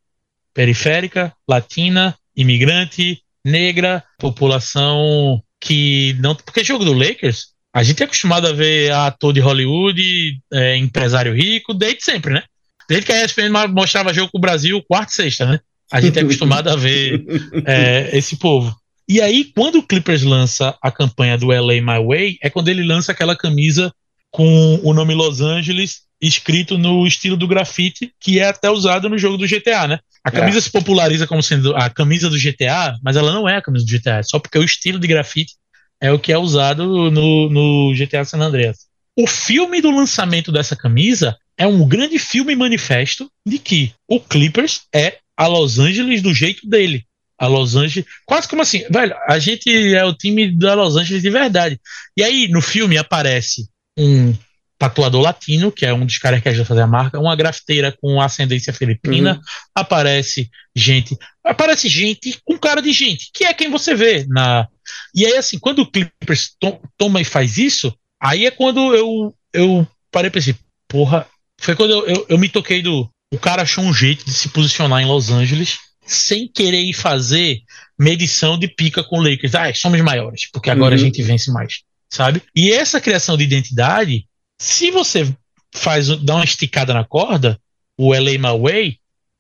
[0.55, 6.33] periférica, latina, imigrante, negra, população que não.
[6.33, 11.33] Porque jogo do Lakers, a gente é acostumado a ver ator de Hollywood, é, empresário
[11.33, 12.43] rico, desde sempre, né?
[12.87, 15.59] Desde que a ESPN mostrava jogo com o Brasil, quarta e sexta, né?
[15.91, 17.23] A gente é acostumado a ver
[17.65, 18.75] é, esse povo.
[19.07, 22.83] E aí, quando o Clippers lança a campanha do LA My Way, é quando ele
[22.83, 23.93] lança aquela camisa
[24.29, 29.17] com o nome Los Angeles escrito no estilo do grafite, que é até usado no
[29.17, 29.99] jogo do GTA, né?
[30.23, 30.31] A é.
[30.31, 30.61] camisa é.
[30.61, 33.91] se populariza como sendo a camisa do GTA, mas ela não é a camisa do
[33.91, 35.53] GTA, é só porque o estilo de grafite
[36.01, 38.87] é o que é usado no, no GTA San Andreas.
[39.15, 44.81] O filme do lançamento dessa camisa é um grande filme manifesto de que o Clippers
[44.93, 47.05] é a Los Angeles do jeito dele.
[47.37, 51.21] A Los Angeles, quase como assim, velho, a gente é o time da Los Angeles
[51.21, 51.79] de verdade.
[52.17, 54.33] E aí no filme aparece um
[54.81, 57.95] tatuador latino, que é um dos caras que ajuda a fazer a marca, uma grafiteira
[58.01, 59.41] com ascendência filipina, uhum.
[59.75, 64.67] aparece gente, aparece gente com cara de gente, que é quem você vê na.
[65.13, 69.35] E aí assim, quando o Clippers to toma e faz isso, aí é quando eu
[69.53, 70.55] eu parei e pensei,
[70.87, 71.27] porra,
[71.59, 73.07] foi quando eu, eu, eu, me toquei do.
[73.31, 77.59] O cara achou um jeito de se posicionar em Los Angeles sem querer ir fazer
[77.99, 79.53] medição de pica com Lakers.
[79.53, 81.01] Ah, somos maiores, porque agora uhum.
[81.01, 82.41] a gente vence mais, sabe?
[82.55, 84.25] E essa criação de identidade,
[84.61, 85.27] se você
[85.73, 87.59] faz dá uma esticada na corda,
[87.97, 88.97] o LA My Way,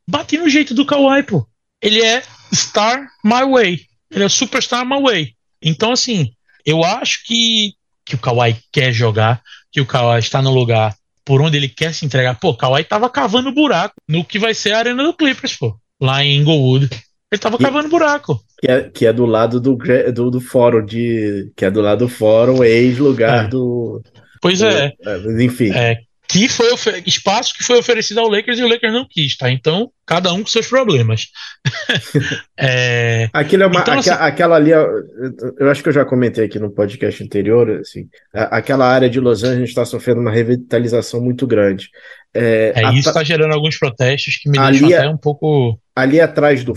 [0.07, 1.47] bate no jeito do Kawhi, pô.
[1.79, 3.81] Ele é Star My Way.
[4.09, 5.35] Ele é Superstar My Way.
[5.61, 6.31] Então, assim,
[6.65, 11.39] eu acho que, que o Kawhi quer jogar, que o Kawhi está no lugar por
[11.39, 12.39] onde ele quer se entregar.
[12.39, 16.23] Pô, Kawhi tava cavando buraco no que vai ser a arena do Clippers, pô, lá
[16.23, 16.89] em Inglewood.
[17.31, 18.43] Ele tava que, cavando buraco.
[18.59, 19.77] Que é, que é do lado do,
[20.13, 21.51] do, do fórum de.
[21.55, 23.47] Que é do lado do fórum, ex-lugar é.
[23.47, 24.01] do.
[24.41, 24.93] Pois do, é.
[25.05, 25.43] é.
[25.43, 25.71] Enfim.
[25.73, 25.97] É,
[26.31, 26.69] que foi
[27.05, 29.51] espaço que foi oferecido ao Lakers e o Lakers não quis, tá?
[29.51, 31.27] Então, cada um com seus problemas.
[32.57, 33.29] é...
[33.33, 34.23] Aquilo é uma, então, aqua, assim...
[34.23, 39.09] aquela ali, eu acho que eu já comentei aqui no podcast anterior, assim, aquela área
[39.09, 41.89] de Los Angeles está sofrendo uma revitalização muito grande.
[42.33, 45.77] É, é isso está gerando alguns protestos que me deixam é até um pouco.
[45.93, 46.73] Ali atrás do,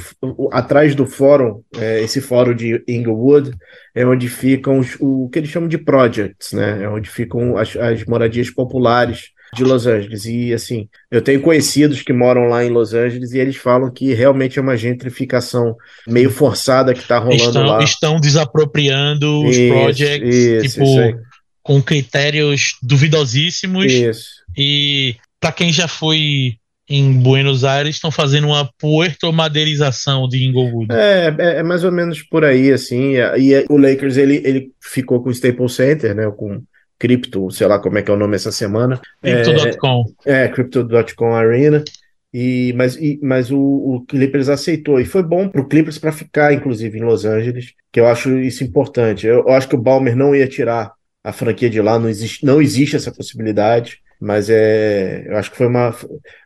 [0.50, 3.52] atrás do fórum, é, esse fórum de Inglewood,
[3.94, 6.82] é onde ficam os, o que eles chamam de projects, né?
[6.82, 10.24] É onde ficam as, as moradias populares de Los Angeles.
[10.24, 14.12] E assim, eu tenho conhecidos que moram lá em Los Angeles e eles falam que
[14.12, 15.76] realmente é uma gentrificação
[16.08, 17.82] meio forçada que está rolando estão, lá.
[17.84, 21.18] Estão desapropriando os projects, isso, tipo, isso
[21.62, 23.90] com critérios duvidosíssimos.
[23.90, 24.28] Isso.
[24.56, 26.54] E para quem já foi
[26.88, 30.90] em Buenos Aires estão fazendo uma puerto madeirização de Inglewood.
[30.90, 33.16] É, é, é, mais ou menos por aí, assim.
[33.38, 36.30] E o Lakers ele, ele ficou com o Staples Center, né?
[36.34, 36.62] Com
[36.98, 38.98] Crypto, sei lá como é que é o nome essa semana.
[39.20, 40.04] Crypto.com.
[40.24, 41.84] É, é Crypto.com Arena.
[42.32, 44.98] E, mas, e, mas o, o, Clippers aceitou.
[44.98, 48.38] E foi bom para o Clippers para ficar, inclusive, em Los Angeles, que eu acho
[48.38, 49.26] isso importante.
[49.26, 50.92] Eu, eu, acho que o Balmer não ia tirar
[51.22, 54.02] a franquia de lá, não existe, não existe essa possibilidade.
[54.20, 55.94] Mas é, eu acho que foi uma,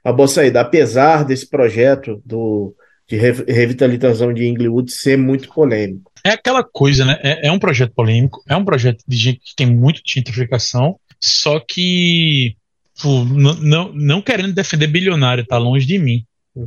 [0.05, 0.61] uma boa saída.
[0.61, 2.75] Apesar desse projeto do,
[3.09, 6.13] de revitalização de Inglewood ser muito polêmico.
[6.25, 7.19] É aquela coisa, né?
[7.23, 10.97] É, é, um projeto polêmico, é um projeto de gente que tem muito de gentrificação,
[11.19, 12.55] só que
[13.03, 16.25] pô, não, não querendo defender bilionário, tá longe de mim.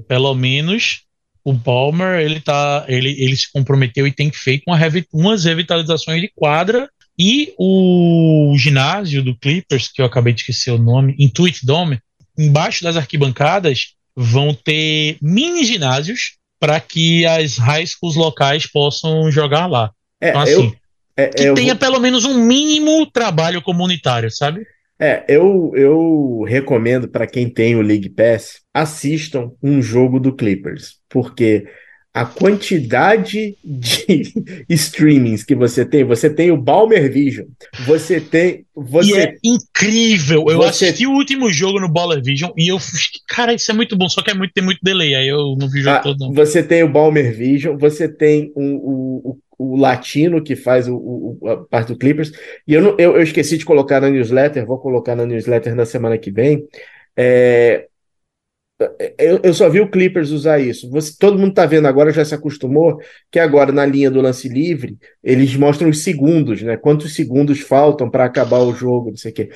[0.08, 1.04] Pelo menos
[1.44, 4.80] o Palmer ele tá, ele, ele se comprometeu e tem feito uma
[5.14, 6.90] umas revitalizações de quadra
[7.24, 12.00] e o ginásio do Clippers, que eu acabei de esquecer o nome, Intuit Dome,
[12.36, 19.68] embaixo das arquibancadas vão ter mini ginásios para que as high schools locais possam jogar
[19.68, 19.92] lá.
[20.20, 20.74] É, então, assim,
[21.16, 21.80] eu, é, que tenha vou...
[21.80, 24.66] pelo menos um mínimo trabalho comunitário, sabe?
[25.00, 30.96] É, eu, eu recomendo para quem tem o League Pass, assistam um jogo do Clippers,
[31.08, 31.68] porque
[32.14, 34.34] a quantidade de
[34.70, 36.04] streamings que você tem.
[36.04, 37.48] Você tem o Balmer Vision,
[37.86, 38.66] você tem.
[38.76, 40.46] Você, e é incrível.
[40.50, 42.78] Eu você, assisti o último jogo no Baller Vision e eu
[43.28, 45.70] cara, isso é muito bom, só que é muito, tem muito delay, aí eu não
[45.70, 46.20] vi o jogo ah, todo.
[46.20, 46.34] Não.
[46.34, 50.96] Você tem o Balmer Vision, você tem o, o, o, o latino que faz o,
[50.96, 52.32] o, a parte do Clippers.
[52.68, 55.86] E eu, não, eu, eu esqueci de colocar na newsletter, vou colocar na newsletter na
[55.86, 56.68] semana que vem.
[57.16, 57.88] É,
[59.18, 60.90] eu, eu, só vi o Clippers usar isso.
[60.90, 62.98] Você, todo mundo está vendo agora, já se acostumou,
[63.32, 66.78] que agora na linha do lance livre, eles mostram os segundos, né?
[66.78, 69.50] Quantos segundos faltam para acabar o jogo, não sei o quê.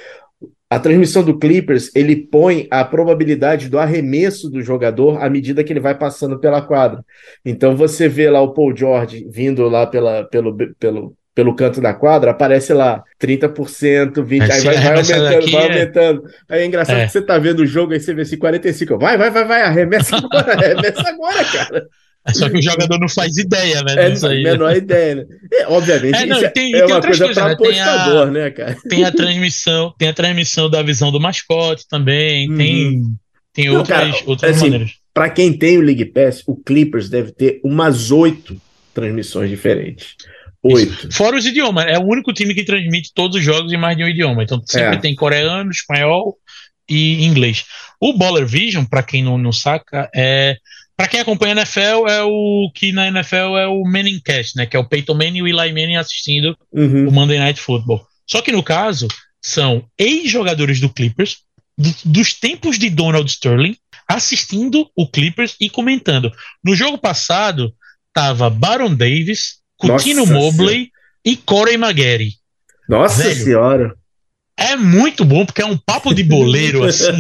[0.69, 5.71] A transmissão do Clippers, ele põe a probabilidade do arremesso do jogador à medida que
[5.71, 7.05] ele vai passando pela quadra.
[7.45, 11.93] Então você vê lá o Paul George vindo lá pela, pelo, pelo, pelo canto da
[11.93, 16.23] quadra, aparece lá 30%, 20%, aí vai, vai aumentando, vai é- aumentando.
[16.47, 17.05] Aí é engraçado é.
[17.05, 18.97] que você tá vendo o jogo, aí você vê assim, 45%.
[18.97, 21.85] Vai, vai, vai, vai, arremessa agora, arremessa agora, cara.
[22.27, 23.93] É só que o jogador não faz ideia, né?
[23.97, 25.25] É, disso aí, menor ideia, né?
[25.53, 27.53] É, obviamente, é, não, isso tem, é uma coisa para né?
[27.53, 28.77] apostador, né, cara?
[28.89, 32.57] Tem a transmissão, tem a transmissão da visão do mascote também, uhum.
[32.57, 33.03] tem,
[33.53, 34.93] tem não, outras, cara, outras assim, maneiras.
[35.13, 38.59] Para quem tem o League Pass, o Clippers deve ter umas oito
[38.93, 40.15] transmissões diferentes.
[40.73, 41.13] Oito.
[41.13, 41.85] Fora os idiomas.
[41.85, 44.43] É o único time que transmite todos os jogos em mais de um idioma.
[44.43, 44.99] Então sempre é.
[44.99, 46.37] tem coreano, espanhol
[46.89, 47.65] e inglês.
[48.01, 50.57] O Baller Vision, para quem não, não saca, é.
[50.97, 54.65] Para quem acompanha a NFL, é o que na NFL é o Manningcast, né?
[54.65, 57.09] Que é o Peyton Manning e o Eli Manning assistindo uhum.
[57.09, 58.07] o Monday Night Football.
[58.25, 59.09] Só que no caso,
[59.41, 61.39] são ex-jogadores do Clippers,
[61.77, 63.75] do, dos tempos de Donald Sterling,
[64.07, 66.31] assistindo o Clippers e comentando.
[66.63, 67.73] No jogo passado,
[68.13, 70.89] tava Baron Davis, Coutinho Mobley
[71.23, 72.33] e Corey Maguire.
[72.87, 73.95] Nossa Velho, senhora!
[74.57, 77.11] É muito bom, porque é um papo de boleiro, assim.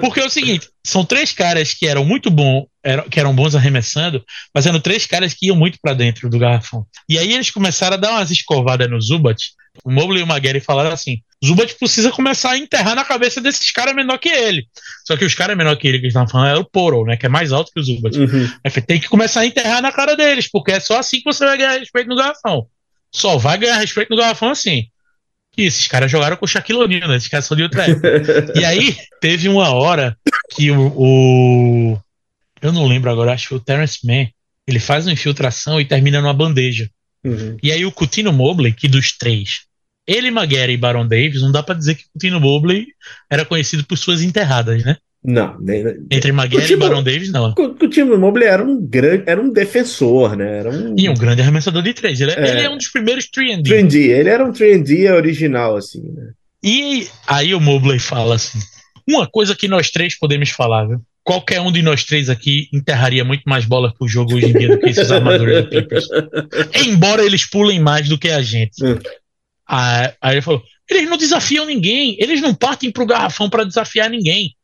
[0.00, 3.54] Porque é o seguinte: são três caras que eram muito bons, eram, que eram bons
[3.54, 6.86] arremessando, mas eram três caras que iam muito para dentro do garrafão.
[7.08, 9.50] E aí eles começaram a dar umas escovadas no Zubat.
[9.84, 13.70] O Mobley e o Maguire falaram assim: Zubat precisa começar a enterrar na cabeça desses
[13.70, 14.66] caras menor que ele.
[15.06, 17.16] Só que os caras menor que ele que eles estavam falando era o Poro, né?
[17.16, 18.18] Que é mais alto que o Zubat.
[18.18, 18.50] Uhum.
[18.86, 21.56] tem que começar a enterrar na cara deles, porque é só assim que você vai
[21.56, 22.66] ganhar respeito no garrafão.
[23.12, 24.88] Só vai ganhar respeito no garrafão assim.
[25.56, 27.16] E esses caras jogaram com o Shaquille O'Neal, né?
[27.16, 28.52] Esses caras são de outra época.
[28.58, 30.16] e aí, teve uma hora
[30.54, 31.98] que o, o,
[32.60, 34.28] Eu não lembro agora, acho que o Terence Mann,
[34.66, 36.88] ele faz uma infiltração e termina numa bandeja.
[37.24, 37.56] Uhum.
[37.62, 39.67] E aí o Coutinho Mobley, que dos três,
[40.08, 42.86] ele, Maguire e Baron Davis, não dá para dizer que o Coutinho Mobley
[43.30, 44.96] era conhecido por suas enterradas, né?
[45.22, 47.54] Não, nem, entre Maguire e Baron Davis, não.
[47.58, 50.60] O, o time Mobley era um grande, era um defensor, né?
[50.60, 50.94] Era um...
[50.96, 52.20] E um grande arremessador de três.
[52.20, 53.64] Ele é, ele é um dos primeiros 3D.
[53.64, 56.30] 3D, ele era um 3D original, assim, né?
[56.62, 58.58] E aí o Mobley fala assim:
[59.06, 61.00] uma coisa que nós três podemos falar, viu?
[61.22, 64.68] Qualquer um de nós três aqui enterraria muito mais bola pro jogo hoje em dia
[64.68, 66.08] do que esses armadores do Clippers.
[66.86, 68.82] Embora eles pulem mais do que a gente.
[69.68, 74.08] Aí, aí ele falou: eles não desafiam ninguém, eles não partem pro garrafão para desafiar
[74.08, 74.54] ninguém.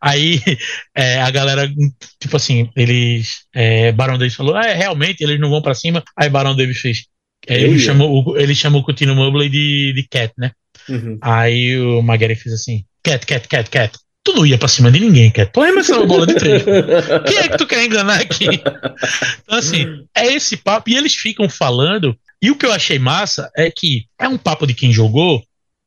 [0.00, 0.40] Aí
[0.96, 1.70] é, a galera,
[2.18, 3.44] tipo assim, eles.
[3.54, 6.02] É, Barão Davis falou: ah, é, realmente, eles não vão para cima.
[6.16, 7.04] Aí Barão Davis fez.
[7.46, 10.52] É, ele, chamou, ele chamou o Coutinho Mobley de, de Cat, né?
[10.88, 11.18] Uhum.
[11.20, 13.98] Aí o Maguire fez assim: Cat, Cat, Cat, Cat.
[14.22, 15.52] Tu não ia pra cima de ninguém, Cat.
[15.52, 16.62] Tu arremessou uma bola de três.
[17.28, 18.46] Quem é que tu quer enganar aqui?
[18.46, 19.86] Então, assim,
[20.16, 20.88] é esse papo.
[20.88, 22.16] E eles ficam falando.
[22.44, 25.42] E o que eu achei massa é que é um papo de quem jogou,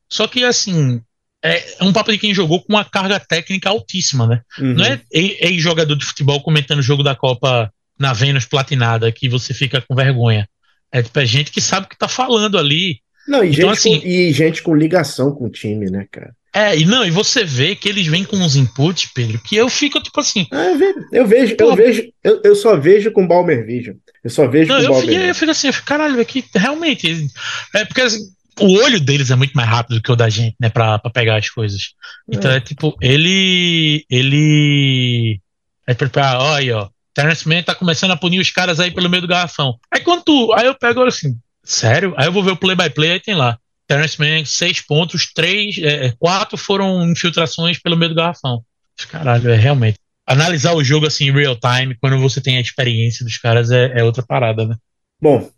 [0.09, 0.99] só que, assim,
[1.45, 4.41] é, um papo de quem jogou com uma carga técnica altíssima, né?
[4.57, 4.73] Uhum.
[4.73, 9.53] Não é ex-jogador de futebol comentando o jogo da Copa na Vênus platinada que você
[9.53, 10.49] fica com vergonha.
[10.91, 13.01] É tipo, é gente que sabe o que tá falando ali.
[13.27, 16.33] Não, e, Então, gente assim- com, e gente com ligação com o time, né, cara?
[16.53, 19.69] É, e não, e você vê que eles vêm com uns inputs, Pedro, que eu
[19.69, 20.47] fico tipo assim.
[20.51, 23.95] Ah, eu vejo, eu vejo, eu, vejo eu, eu só vejo com Balmer Vision.
[24.23, 26.43] Eu só vejo Não, com eu, Balmer fiquei, eu fico assim, eu fico, caralho, aqui
[26.55, 27.27] realmente.
[27.75, 28.21] É porque assim,
[28.59, 31.37] o olho deles é muito mais rápido que o da gente, né, pra, pra pegar
[31.37, 31.89] as coisas.
[32.27, 34.03] Então é tipo, ele.
[34.09, 35.39] Ele.
[35.85, 36.87] É tipo, ah, olha aí, ó.
[37.13, 39.75] Terrence Mann tá começando a punir os caras aí pelo meio do garrafão.
[39.91, 40.53] Aí quando tu.
[40.53, 41.35] Aí eu pego assim,
[41.67, 42.13] sério?
[42.17, 43.57] Aí eu vou ver o play by play, aí tem lá.
[43.87, 48.61] Terrence Mann, seis pontos, três, é, quatro foram infiltrações pelo meio do garrafão.
[49.09, 49.97] Caralho, é realmente.
[50.25, 53.99] Analisar o jogo assim em real time, quando você tem a experiência dos caras, é,
[53.99, 54.75] é outra parada, né?
[55.21, 55.49] Bom,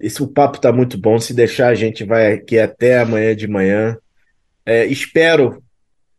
[0.00, 1.18] esse, o papo tá muito bom.
[1.18, 3.96] Se deixar, a gente vai aqui até amanhã de manhã.
[4.64, 5.62] É, espero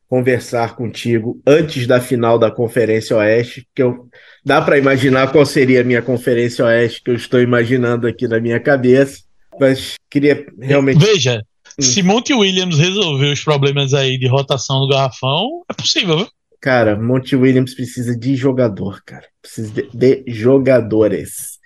[0.07, 4.07] conversar contigo antes da final da Conferência Oeste, que eu
[4.45, 8.39] dá para imaginar qual seria a minha Conferência Oeste que eu estou imaginando aqui na
[8.39, 9.23] minha cabeça,
[9.60, 11.41] mas queria realmente Veja,
[11.78, 11.82] Hum.
[11.82, 16.28] se Monty Williams resolver os problemas aí de rotação do garrafão, é possível, viu?
[16.62, 19.26] Cara, Monte Williams precisa de jogador, cara.
[19.41, 21.60] Precisa de, de jogadores.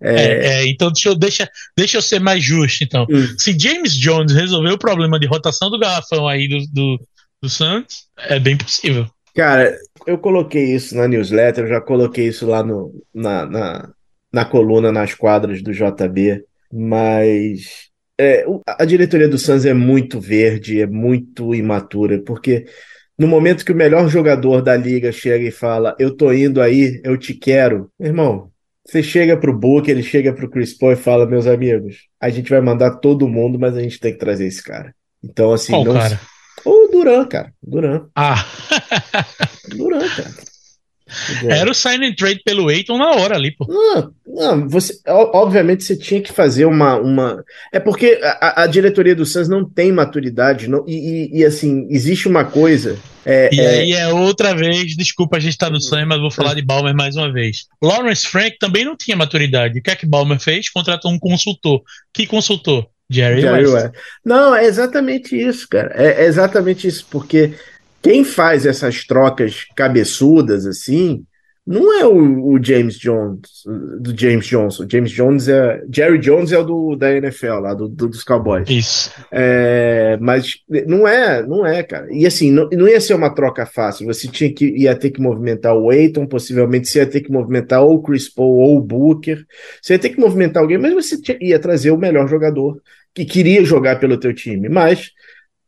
[0.00, 3.06] É, É, é, então deixa eu, deixa, deixa eu ser mais justo, então.
[3.10, 7.00] hum, Se James Jones resolver o problema de rotação do garrafão aí do, do,
[7.42, 9.06] do Santos, é bem possível.
[9.34, 9.76] cara,
[10.06, 13.90] eu coloquei isso na newsletter, eu já coloquei isso lá no, na, na,
[14.32, 17.90] na coluna, nas quadras do JB, mas
[18.20, 22.66] é, a diretoria do Suns é muito verde, é muito imatura, porque
[23.18, 27.00] no momento que o melhor jogador da liga chega e fala, eu tô indo aí,
[27.04, 28.50] eu te quero, irmão,
[28.86, 32.50] você chega pro Booker, ele chega pro Chris Paul e fala, meus amigos, a gente
[32.50, 34.94] vai mandar todo mundo, mas a gente tem que trazer esse cara.
[35.22, 35.94] Então, assim, Qual não.
[35.94, 36.20] cara?
[36.64, 37.52] O Duran, cara.
[37.62, 38.06] Duran.
[38.14, 38.44] Ah,
[39.68, 40.49] Duran, cara.
[41.28, 43.66] Dizer, era o sign and trade pelo Aiton na hora ali, pô.
[43.68, 47.44] Não, não, você, obviamente você tinha que fazer uma, uma...
[47.72, 50.94] É porque a, a diretoria do Suns não tem maturidade, não, e,
[51.34, 52.96] e- e, assim, existe uma coisa.
[53.24, 56.30] É, E é, aí é outra vez, desculpa a gente estar no sonho, mas vou
[56.30, 57.66] falar de Balmer mais uma vez.
[57.82, 59.78] Lawrence Frank também não tinha maturidade.
[59.78, 60.70] O que é que Balmer fez?
[60.70, 61.82] Contratou um consultor.
[62.14, 62.86] Que consultor?
[63.12, 63.74] Jerry, Jerry West.
[63.86, 63.94] West.
[64.24, 65.92] Não, é exatamente isso, cara.
[65.96, 67.52] É, é exatamente isso, porque
[68.02, 71.24] quem faz essas trocas cabeçudas assim
[71.66, 73.40] não é o, o James Jones,
[74.00, 74.86] do James Johnson.
[74.90, 75.84] James Jones é.
[75.94, 78.68] Jerry Jones é o do, da NFL, lá, do, do- dos Cowboys.
[78.68, 79.12] Isso.
[79.30, 80.56] É, mas
[80.88, 82.08] não é, não é, cara.
[82.10, 84.06] E assim, não, não ia ser uma troca fácil.
[84.06, 87.82] Você tinha que ia ter que movimentar o Aiton, possivelmente você ia ter que movimentar
[87.84, 89.44] ou o Chris Paul ou o Booker.
[89.80, 92.80] Você ia ter que movimentar alguém, mas você tinha- ia trazer o melhor jogador
[93.14, 94.68] que queria jogar pelo teu time.
[94.68, 95.10] Mas,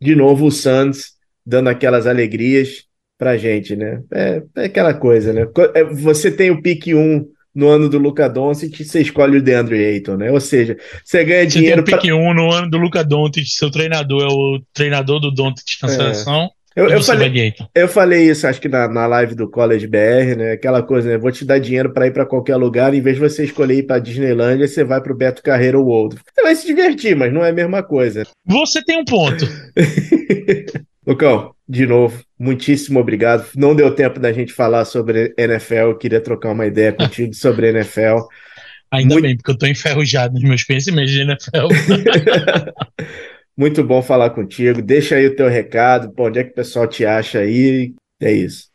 [0.00, 1.12] de novo, o Suns
[1.44, 2.84] dando aquelas alegrias
[3.18, 4.02] pra gente, né?
[4.12, 5.46] É, é aquela coisa, né?
[5.74, 7.24] É, Você tem o pique 1
[7.54, 10.30] no ano do Luca Doncic você escolhe o DeAndre Ayton, né?
[10.30, 11.98] Ou seja, você ganha Você tem dinheiro o pra...
[11.98, 15.88] pick 1 no ano do Luca Doncic, seu treinador é o treinador do Doncic na
[15.88, 15.92] É.
[15.92, 16.50] seleção.
[16.74, 17.54] Eu, eu você falei.
[17.74, 20.52] Eu falei isso, acho que na, na live do College BR, né?
[20.52, 21.18] Aquela coisa, né?
[21.18, 23.82] Vou te dar dinheiro para ir para qualquer lugar, em vez de você escolher ir
[23.82, 26.18] para Disneylândia, você vai para o Beto Carreiro ou outro.
[26.34, 28.26] Você vai se divertir, mas não é a mesma coisa.
[28.46, 29.44] Você tem um ponto.
[31.06, 33.48] Lucão, de novo, muitíssimo obrigado.
[33.56, 37.68] Não deu tempo da gente falar sobre NFL, eu queria trocar uma ideia contigo sobre
[37.70, 38.18] NFL.
[38.92, 41.68] Ainda Muito- bem, porque eu tô enferrujado nos meus conhecimentos de NFL.
[43.56, 44.82] Muito bom falar contigo.
[44.82, 47.94] Deixa aí o teu recado, pô, onde é que o pessoal te acha aí?
[48.20, 48.72] É isso.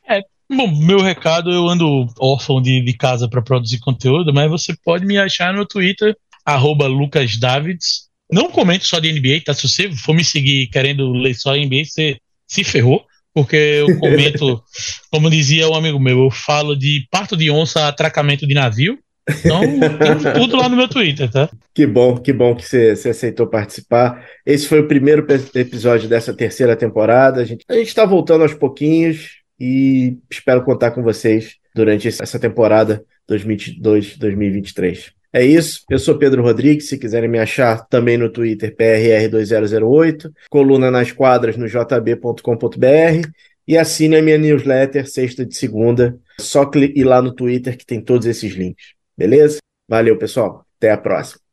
[0.50, 5.06] Bom, meu recado, eu ando órfão de, de casa para produzir conteúdo, mas você pode
[5.06, 6.16] me achar no Twitter,
[6.46, 8.07] arroba Lucas Davids.
[8.32, 9.54] Não comento só de NBA, tá?
[9.54, 12.18] Se você for me seguir querendo ler só NBA, você
[12.48, 13.04] se ferrou,
[13.34, 14.62] porque eu comento,
[15.12, 18.98] como dizia um amigo meu, eu falo de parto de onça atracamento de navio.
[19.30, 21.50] Então, tem tudo lá no meu Twitter, tá?
[21.74, 24.26] Que bom, que bom que você, você aceitou participar.
[24.46, 27.42] Esse foi o primeiro episódio dessa terceira temporada.
[27.42, 35.16] A gente está voltando aos pouquinhos e espero contar com vocês durante essa temporada 2022-2023.
[35.32, 40.90] É isso, eu sou Pedro Rodrigues, se quiserem me achar também no Twitter, PRR2008, coluna
[40.90, 43.30] nas quadras no jb.com.br
[43.68, 48.02] e assine a minha newsletter sexta de segunda, só ir lá no Twitter que tem
[48.02, 48.94] todos esses links.
[49.18, 49.58] Beleza?
[49.88, 50.66] Valeu, pessoal.
[50.78, 51.47] Até a próxima.